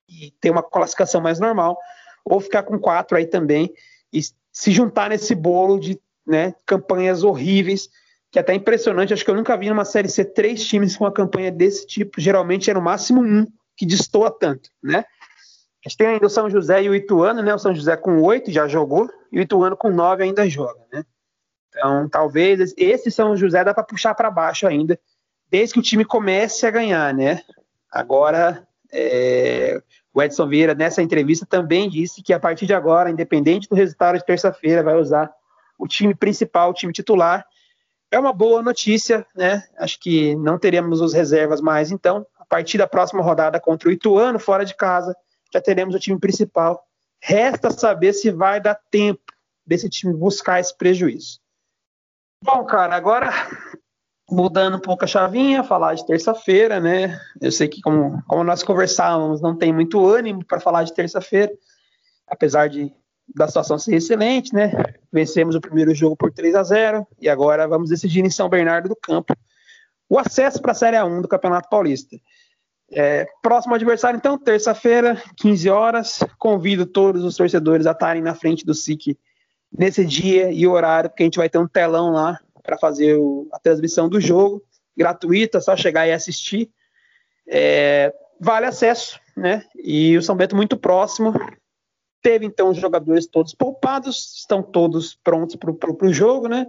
[0.08, 1.78] e, ter uma classificação mais normal,
[2.24, 3.72] ou ficar com quatro aí também
[4.12, 4.20] e
[4.52, 7.88] se juntar nesse bolo de né, campanhas horríveis,
[8.30, 9.12] que é até impressionante.
[9.12, 12.20] Acho que eu nunca vi numa série C três times com uma campanha desse tipo.
[12.20, 13.46] Geralmente é no máximo um
[13.76, 15.04] que destoa tanto, né?
[15.84, 17.54] A gente tem ainda o São José e o Ituano, né?
[17.54, 21.04] O São José com oito já jogou e o Ituano com nove ainda joga, né?
[21.68, 24.98] Então, talvez esse São José dá para puxar para baixo ainda
[25.50, 27.42] desde que o time comece a ganhar, né?
[27.90, 29.82] Agora, é,
[30.14, 34.16] o Edson Vieira, nessa entrevista, também disse que a partir de agora, independente do resultado
[34.16, 35.30] de terça-feira, vai usar
[35.78, 37.44] o time principal, o time titular.
[38.10, 39.64] É uma boa notícia, né?
[39.78, 43.92] Acho que não teremos os reservas mais, então, a partir da próxima rodada contra o
[43.92, 45.16] Ituano, fora de casa,
[45.52, 46.84] já teremos o time principal.
[47.20, 49.20] Resta saber se vai dar tempo
[49.66, 51.40] desse time buscar esse prejuízo.
[52.42, 53.30] Bom, cara, agora
[54.30, 57.18] mudando um pouco a chavinha, falar de terça-feira, né?
[57.40, 61.52] Eu sei que, como, como nós conversávamos, não tem muito ânimo para falar de terça-feira,
[62.26, 62.92] apesar de
[63.34, 64.72] da situação ser excelente, né?
[65.12, 68.88] Vencemos o primeiro jogo por 3 a 0 e agora vamos decidir em São Bernardo
[68.88, 69.34] do Campo
[70.08, 72.16] o acesso para a Série A1 do Campeonato Paulista.
[72.92, 76.18] É, próximo adversário, então, terça-feira, 15 horas.
[76.36, 79.16] Convido todos os torcedores a estarem na frente do SIC
[79.72, 82.40] nesse dia e horário, porque a gente vai ter um telão lá
[82.70, 84.62] para fazer o, a transmissão do jogo,
[84.96, 86.70] gratuita, só chegar e assistir.
[87.48, 89.64] É, vale acesso, né?
[89.74, 91.34] E o São Bento muito próximo.
[92.22, 96.66] Teve então os jogadores todos poupados, estão todos prontos para o jogo, né?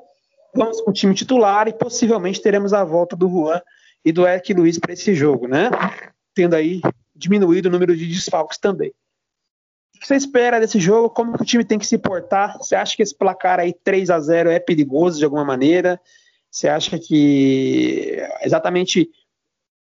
[0.56, 3.62] vamos com o time titular e possivelmente teremos a volta do Juan
[4.04, 5.70] e do Eric Luiz para esse jogo, né?
[6.34, 6.82] Tendo aí
[7.16, 8.91] diminuído o número de desfalques também.
[10.02, 11.12] Que você espera desse jogo?
[11.12, 12.58] Como que o time tem que se portar?
[12.58, 16.02] Você acha que esse placar aí 3 a 0 é perigoso de alguma maneira?
[16.49, 19.08] Você acha que exatamente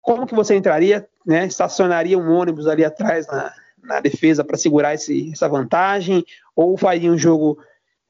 [0.02, 1.46] como que você entraria, né?
[1.46, 3.50] Estacionaria um ônibus ali atrás na,
[3.82, 6.22] na defesa para segurar esse, essa vantagem?
[6.54, 7.58] Ou faria um jogo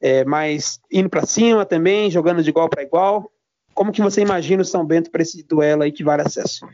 [0.00, 3.30] é, mais indo para cima também, jogando de igual para igual?
[3.72, 6.66] Como que você imagina o São Bento para esse duelo aí que vale acesso?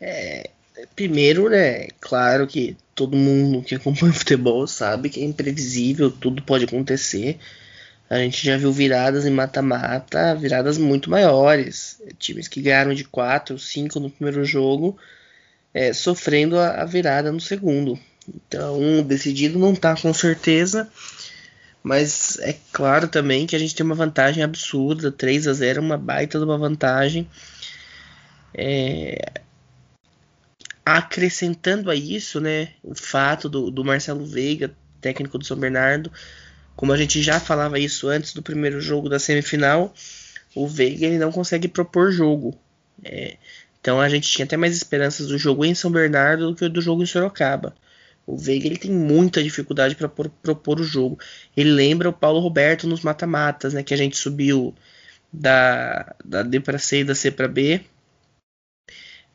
[0.00, 0.48] É,
[0.94, 6.64] primeiro, né, claro que todo mundo que acompanha futebol sabe que é imprevisível, tudo pode
[6.64, 7.38] acontecer.
[8.08, 11.98] A gente já viu viradas em mata-mata, viradas muito maiores.
[12.18, 14.98] Times que ganharam de 4, 5 no primeiro jogo,
[15.72, 17.98] é, sofrendo a, a, virada no segundo.
[18.28, 20.88] Então, decidido não está com certeza,
[21.82, 25.96] mas é claro também que a gente tem uma vantagem absurda, 3 a 0 uma
[25.96, 27.26] baita de uma vantagem.
[28.54, 29.40] É,
[30.84, 36.10] acrescentando a isso, né, o fato do, do Marcelo Veiga, técnico do São Bernardo,
[36.74, 39.94] como a gente já falava isso antes do primeiro jogo da semifinal,
[40.54, 42.58] o Veiga ele não consegue propor jogo.
[43.04, 43.36] É,
[43.80, 46.80] então a gente tinha até mais esperanças do jogo em São Bernardo do que do
[46.80, 47.74] jogo em Sorocaba.
[48.26, 51.18] O Veiga ele tem muita dificuldade para propor o jogo.
[51.56, 54.74] Ele lembra o Paulo Roberto nos mata-matas, né, que a gente subiu
[55.32, 57.80] da, da D para C e da C para B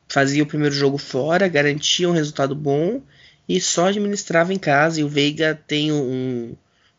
[0.08, 3.01] fazia o primeiro jogo fora, garantia um resultado bom
[3.47, 5.01] e só administrava em casa.
[5.01, 6.55] E o Veiga tem um,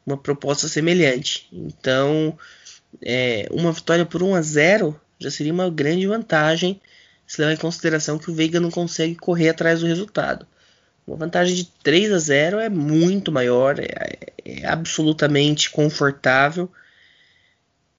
[0.07, 1.49] uma proposta semelhante.
[1.53, 2.39] Então,
[3.03, 6.81] é, uma vitória por 1 a 0 já seria uma grande vantagem,
[7.27, 10.47] se levar em consideração que o Veiga não consegue correr atrás do resultado.
[11.07, 16.71] Uma vantagem de 3 a 0 é muito maior, é, é absolutamente confortável.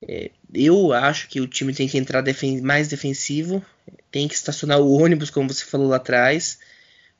[0.01, 3.64] É, eu acho que o time tem que entrar defen mais defensivo,
[4.11, 6.59] tem que estacionar o ônibus, como você falou lá atrás.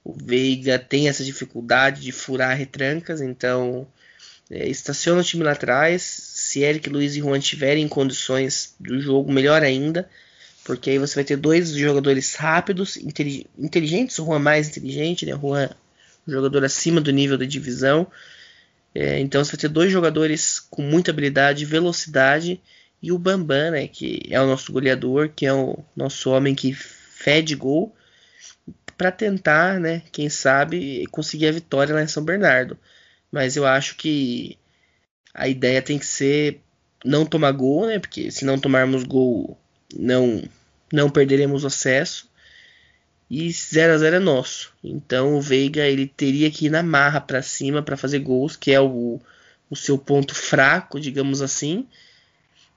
[0.04, 3.88] O Veiga tem essa dificuldade de furar retrancas, então
[4.50, 6.02] é, estaciona o time lá atrás.
[6.02, 10.10] Se Eric, Luiz e Juan tiverem condições do jogo, melhor ainda,
[10.64, 14.18] porque aí você vai ter dois jogadores rápidos, inteligentes.
[14.20, 15.36] O Juan mais inteligente, né?
[15.36, 15.70] O Juan,
[16.28, 18.08] jogador acima do nível da divisão.
[18.96, 22.62] É, então você vai ter dois jogadores com muita habilidade, velocidade
[23.02, 26.74] e o Bambam, né, que é o nosso goleador, que é o nosso homem que
[26.74, 27.96] fede gol,
[28.98, 32.78] para tentar, né, quem sabe, conseguir a vitória lá em São Bernardo.
[33.32, 34.58] Mas eu acho que
[35.34, 36.62] a ideia tem que ser
[37.06, 39.58] não tomar gol, né, porque se não tomarmos gol,
[39.96, 40.44] não
[40.92, 42.28] não perderemos o acesso.
[43.30, 44.74] E 0 a 0 é nosso.
[44.84, 48.72] Então o Veiga ele teria que ir na marra para cima para fazer gols, que
[48.72, 49.22] é o,
[49.70, 51.88] o seu ponto fraco, digamos assim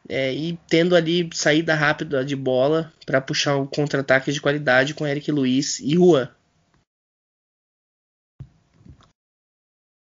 [0.09, 5.07] é, e tendo ali saída rápida de bola para puxar um contra-ataque de qualidade com
[5.07, 6.29] Eric Luiz e Juan.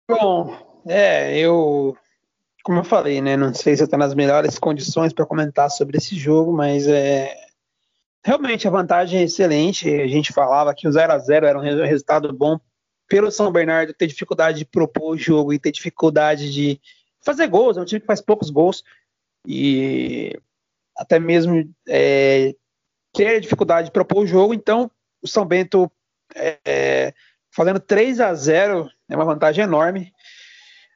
[0.08, 1.96] Bom, é, eu,
[2.62, 6.16] como eu falei, né, não sei se está nas melhores condições para comentar sobre esse
[6.16, 7.34] jogo, mas é,
[8.24, 9.88] realmente a vantagem é excelente.
[9.88, 12.58] A gente falava que o 0 a 0 era um resultado bom
[13.08, 16.80] pelo São Bernardo ter dificuldade de propor o jogo e ter dificuldade de
[17.20, 17.76] fazer gols.
[17.76, 18.82] É um time que faz poucos gols
[19.46, 20.38] e
[20.96, 22.54] até mesmo é,
[23.12, 24.54] ter dificuldade de propor o jogo.
[24.54, 24.90] Então,
[25.22, 25.90] o São Bento
[26.34, 27.12] é,
[27.50, 30.12] fazendo 3 a 0 é uma vantagem enorme.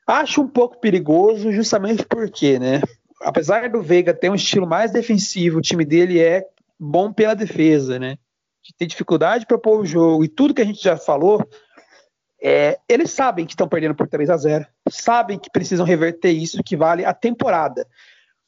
[0.07, 2.81] Acho um pouco perigoso, justamente porque, né?
[3.23, 6.47] Apesar do Veiga ter um estilo mais defensivo, o time dele é
[6.79, 8.17] bom pela defesa, né?
[8.79, 11.41] Tem dificuldade de propor o jogo e tudo que a gente já falou,
[12.43, 16.63] é, eles sabem que estão perdendo por 3 a 0 sabem que precisam reverter isso,
[16.63, 17.87] que vale a temporada.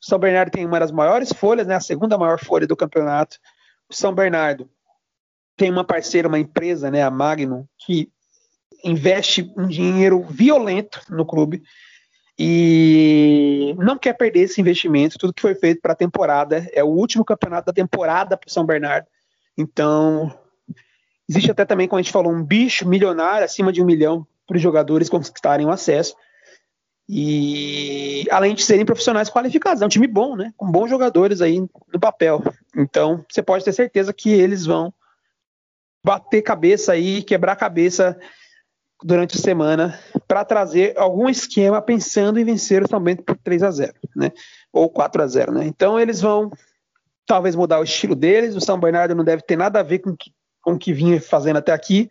[0.00, 3.38] O São Bernardo tem uma das maiores folhas, né, a segunda maior folha do campeonato.
[3.88, 4.68] O São Bernardo
[5.56, 8.10] tem uma parceira, uma empresa, né, a Magnum, que
[8.84, 11.62] investe um dinheiro violento no clube
[12.38, 15.18] e não quer perder esse investimento.
[15.18, 18.52] Tudo que foi feito para a temporada é o último campeonato da temporada para o
[18.52, 19.08] São Bernardo.
[19.56, 20.32] Então,
[21.28, 24.56] existe até também, como a gente falou, um bicho milionário acima de um milhão para
[24.56, 26.14] os jogadores conquistarem o acesso.
[27.08, 30.52] E além de serem profissionais qualificados, é um time bom, né?
[30.56, 32.42] Com bons jogadores aí no papel.
[32.76, 34.92] Então, você pode ter certeza que eles vão
[36.04, 38.18] bater cabeça aí, quebrar cabeça
[39.02, 43.62] durante a semana para trazer algum esquema pensando em vencer o São Bento por 3
[43.62, 44.32] a 0, né?
[44.72, 45.66] Ou 4 a 0, né?
[45.66, 46.50] Então eles vão
[47.26, 48.54] talvez mudar o estilo deles.
[48.56, 51.20] O São Bernardo não deve ter nada a ver com, que, com o que vinha
[51.20, 52.10] fazendo até aqui.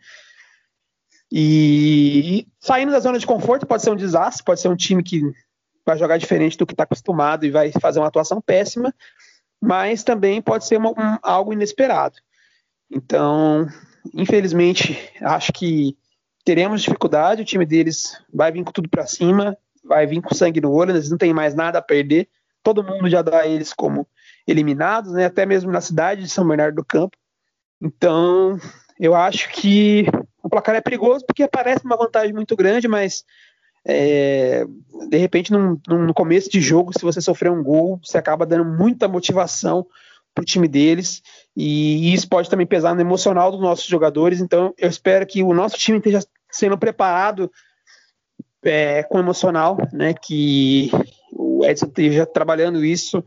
[1.31, 5.21] E saindo da zona de conforto pode ser um desastre, pode ser um time que
[5.85, 8.93] vai jogar diferente do que está acostumado e vai fazer uma atuação péssima,
[9.61, 12.17] mas também pode ser uma, um, algo inesperado.
[12.91, 13.67] Então,
[14.13, 15.97] infelizmente, acho que
[16.45, 17.41] teremos dificuldade.
[17.41, 20.91] O time deles vai vir com tudo para cima, vai vir com sangue no olho,
[20.91, 22.29] eles não têm mais nada a perder.
[22.63, 24.07] Todo mundo já dá eles como
[24.45, 25.25] eliminados, né?
[25.25, 27.17] até mesmo na cidade de São Bernardo do Campo.
[27.81, 28.57] Então,
[28.99, 30.05] eu acho que
[30.47, 33.25] o placar é perigoso porque parece uma vantagem muito grande, mas
[33.85, 34.65] é,
[35.09, 38.45] de repente, num, num, no começo de jogo, se você sofrer um gol, você acaba
[38.45, 39.85] dando muita motivação
[40.33, 41.21] para o time deles
[41.55, 44.39] e isso pode também pesar no emocional dos nossos jogadores.
[44.39, 47.51] Então, eu espero que o nosso time esteja sendo preparado
[48.63, 50.13] é, com emocional, né?
[50.13, 50.89] Que
[51.33, 53.21] o Edson esteja trabalhando isso,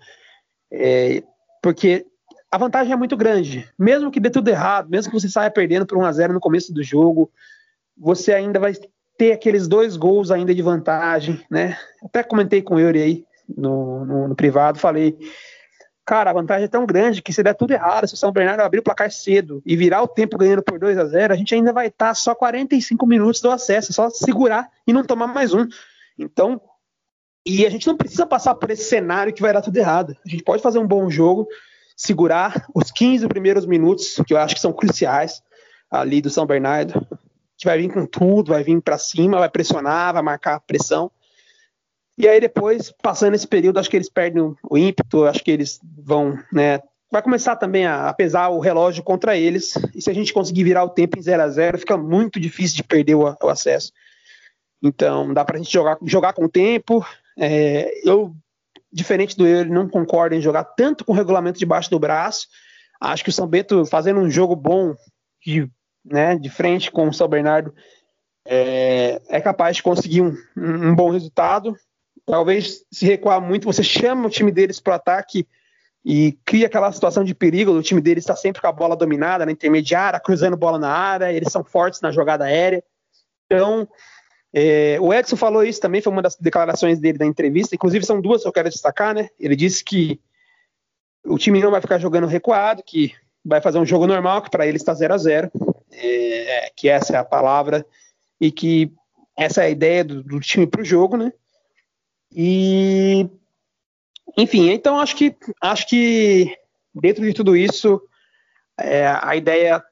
[0.72, 1.22] é,
[1.62, 2.06] porque
[2.51, 3.68] a vantagem é muito grande.
[3.78, 6.40] Mesmo que dê tudo errado, mesmo que você saia perdendo por 1 a 0 no
[6.40, 7.30] começo do jogo,
[7.96, 8.72] você ainda vai
[9.16, 11.78] ter aqueles dois gols ainda de vantagem, né?
[12.03, 13.24] Até comentei com o Yuri aí
[13.57, 15.16] no, no, no, privado, falei,
[16.05, 18.62] cara, a vantagem é tão grande que se der tudo errado, se o São Bernardo
[18.62, 21.55] abrir o placar cedo e virar o tempo ganhando por 2 a 0 a gente
[21.55, 25.53] ainda vai estar tá só 45 minutos do acesso, só segurar e não tomar mais
[25.53, 25.68] um.
[26.18, 26.61] Então,
[27.44, 30.16] e a gente não precisa passar por esse cenário que vai dar tudo errado.
[30.24, 31.46] A gente pode fazer um bom jogo,
[32.01, 35.42] segurar os 15 primeiros minutos, que eu acho que são cruciais,
[35.90, 37.07] ali do São Bernardo,
[37.59, 41.11] que vai vir com tudo, vai vir para cima, vai pressionar, vai marcar a pressão.
[42.16, 45.78] E aí depois, passando esse período, acho que eles perdem o ímpeto, acho que eles
[46.03, 46.80] vão, né,
[47.12, 49.74] vai começar também a, pesar o relógio contra eles.
[49.94, 52.76] E se a gente conseguir virar o tempo em 0 a 0 fica muito difícil
[52.76, 53.92] de perder o, o acesso.
[54.82, 57.05] Então, dá para a gente jogar, jogar com o tempo.
[57.38, 58.34] É, eu
[58.93, 62.47] diferente do ele, não concordo em jogar tanto com o regulamento debaixo do braço.
[63.01, 64.95] Acho que o São Bento fazendo um jogo bom
[65.45, 65.70] de,
[66.05, 67.74] né, de frente com o São Bernardo
[68.47, 71.76] é, é capaz de conseguir um, um, bom resultado.
[72.26, 75.47] Talvez se recuar muito, você chama o time deles para o ataque
[76.05, 77.72] e cria aquela situação de perigo.
[77.72, 81.32] O time deles está sempre com a bola dominada na intermediária, cruzando bola na área,
[81.32, 82.82] eles são fortes na jogada aérea.
[83.47, 83.88] Então,
[84.53, 87.74] é, o Edson falou isso também, foi uma das declarações dele na entrevista.
[87.74, 89.28] Inclusive, são duas que eu quero destacar, né?
[89.38, 90.20] Ele disse que
[91.24, 94.66] o time não vai ficar jogando recuado, que vai fazer um jogo normal, que para
[94.66, 95.51] ele está 0 a 0
[95.92, 97.86] é, que essa é a palavra,
[98.40, 98.92] e que
[99.36, 101.32] essa é a ideia do, do time para o jogo, né?
[102.32, 103.28] E
[104.36, 106.57] enfim, então acho que acho que
[106.94, 108.01] dentro de tudo isso
[108.78, 109.82] é, a ideia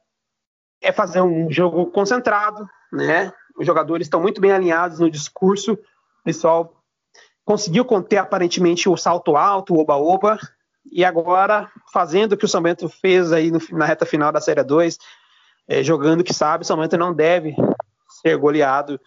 [0.80, 3.32] é fazer um jogo concentrado, né?
[3.58, 5.72] Os jogadores estão muito bem alinhados no discurso.
[5.72, 6.72] O pessoal
[7.44, 10.38] conseguiu conter aparentemente o salto alto, o oba-oba,
[10.90, 14.40] e agora fazendo o que o São Bento fez aí no, na reta final da
[14.40, 14.98] Série 2,
[15.66, 17.54] é, jogando que sabe, o São Bento não deve
[18.22, 19.00] ser goleado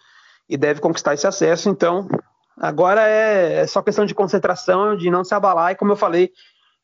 [0.48, 1.68] e deve conquistar esse acesso.
[1.68, 2.06] Então,
[2.58, 6.30] agora é, é só questão de concentração, de não se abalar, e como eu falei,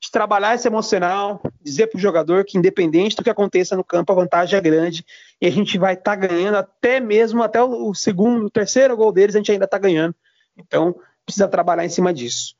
[0.00, 4.12] de trabalhar esse emocional, dizer para o jogador que independente do que aconteça no campo,
[4.12, 5.04] a vantagem é grande
[5.40, 9.12] e a gente vai estar tá ganhando até mesmo até o segundo, o terceiro gol
[9.12, 10.14] deles a gente ainda está ganhando.
[10.56, 10.94] Então
[11.24, 12.54] precisa trabalhar em cima disso.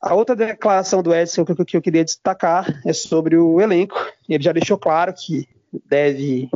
[0.00, 3.96] A outra declaração do Edson que, eu queria destacar é sobre o elenco.
[4.28, 5.48] Ele já deixou claro que
[5.86, 6.48] deve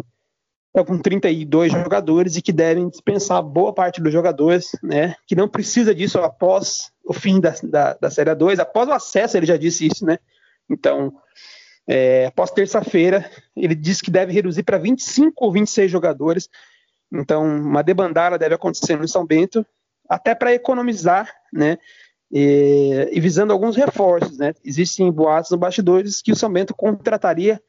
[0.74, 5.14] é com 32 jogadores e que devem dispensar boa parte dos jogadores, né?
[5.26, 9.36] Que não precisa disso após o fim da, da, da Série 2, após o acesso,
[9.36, 10.18] ele já disse isso, né?
[10.70, 11.12] Então,
[11.86, 16.48] é, após terça-feira, ele disse que deve reduzir para 25 ou 26 jogadores.
[17.12, 19.66] Então, uma debandada deve acontecer no São Bento,
[20.08, 21.76] até para economizar, né?
[22.30, 24.54] E, e, visando alguns reforços, né?
[24.64, 27.60] Existem boatos no bastidores que o São Bento contrataria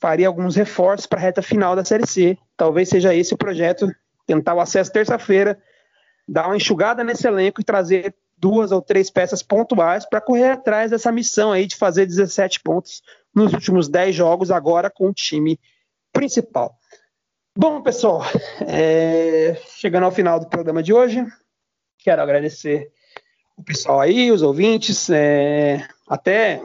[0.00, 2.38] faria alguns reforços para a reta final da Série C.
[2.56, 3.88] Talvez seja esse o projeto,
[4.26, 5.60] tentar o acesso terça-feira,
[6.26, 10.90] dar uma enxugada nesse elenco e trazer duas ou três peças pontuais para correr atrás
[10.90, 13.02] dessa missão aí de fazer 17 pontos
[13.34, 15.60] nos últimos 10 jogos, agora com o time
[16.12, 16.74] principal.
[17.56, 18.22] Bom, pessoal,
[18.66, 19.60] é...
[19.76, 21.24] chegando ao final do programa de hoje,
[21.98, 22.90] quero agradecer
[23.56, 25.86] o pessoal aí, os ouvintes, é...
[26.08, 26.62] até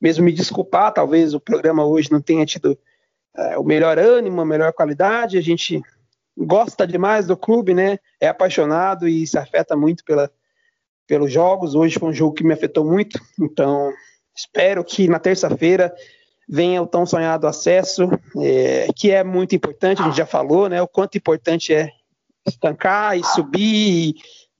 [0.00, 2.78] mesmo me desculpar, talvez o programa hoje não tenha tido
[3.36, 5.38] é, o melhor ânimo, a melhor qualidade.
[5.38, 5.80] A gente
[6.36, 7.98] gosta demais do clube, né?
[8.20, 10.30] É apaixonado e se afeta muito pela,
[11.06, 11.74] pelos jogos.
[11.74, 13.92] Hoje foi um jogo que me afetou muito, então
[14.36, 15.94] espero que na terça-feira
[16.48, 20.82] venha o tão sonhado acesso, é, que é muito importante, a gente já falou, né?
[20.82, 21.88] O quanto importante é
[22.46, 24.14] estancar e subir e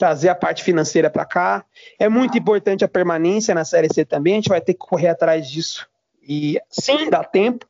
[0.05, 1.65] trazer a parte financeira para cá.
[1.99, 5.09] É muito importante a permanência na Série C também, a gente vai ter que correr
[5.09, 5.89] atrás disso.
[6.23, 7.67] E sim, dá tempo.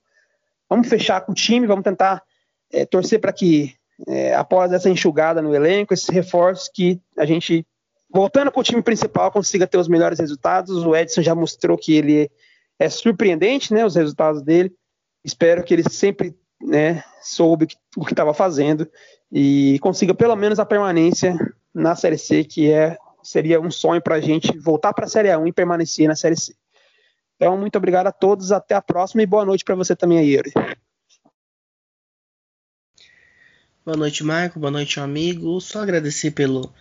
[0.68, 2.24] Vamos fechar com o time, vamos tentar
[2.72, 3.72] é, torcer para que,
[4.08, 7.64] é, após essa enxugada no elenco, esses reforços que a gente
[8.12, 10.84] voltando para o time principal, consiga ter os melhores resultados.
[10.84, 12.28] O Edson já mostrou que ele
[12.80, 14.72] é surpreendente, né, os resultados dele.
[15.24, 18.88] Espero que ele sempre né, soube o que estava fazendo
[19.30, 21.36] e consiga pelo menos a permanência
[21.74, 25.28] na Série C, que é seria um sonho para a gente voltar para a Série
[25.28, 26.54] A1 e permanecer na Série C.
[27.36, 30.34] Então, muito obrigado a todos, até a próxima e boa noite para você também aí,
[30.34, 30.52] Yuri.
[33.84, 35.60] Boa noite, Marco, boa noite, amigo.
[35.60, 36.72] Só agradecer pelo,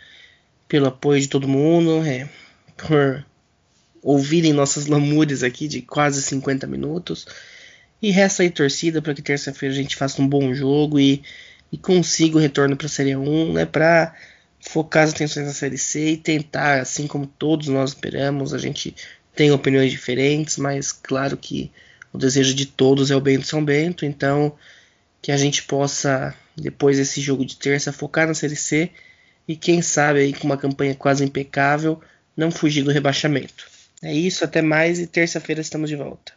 [0.68, 2.30] pelo apoio de todo mundo, é,
[2.78, 3.26] por
[4.02, 7.26] ouvirem nossas lamúrias aqui de quase 50 minutos.
[8.02, 11.24] E resta aí torcida para que terça-feira a gente faça um bom jogo e,
[11.72, 13.66] e consiga o retorno para a Série 1, né?
[13.66, 14.14] Para
[14.64, 18.96] focar as atenções na Série C e tentar, assim como todos nós esperamos, a gente
[19.36, 21.72] tem opiniões diferentes, mas claro que
[22.12, 24.56] o desejo de todos é o bem do São Bento, então
[25.22, 28.90] que a gente possa, depois desse jogo de terça, focar na Série C
[29.48, 32.02] e quem sabe aí com uma campanha quase impecável,
[32.36, 33.68] não fugir do rebaixamento.
[34.02, 36.34] É isso, até mais e terça-feira estamos de volta.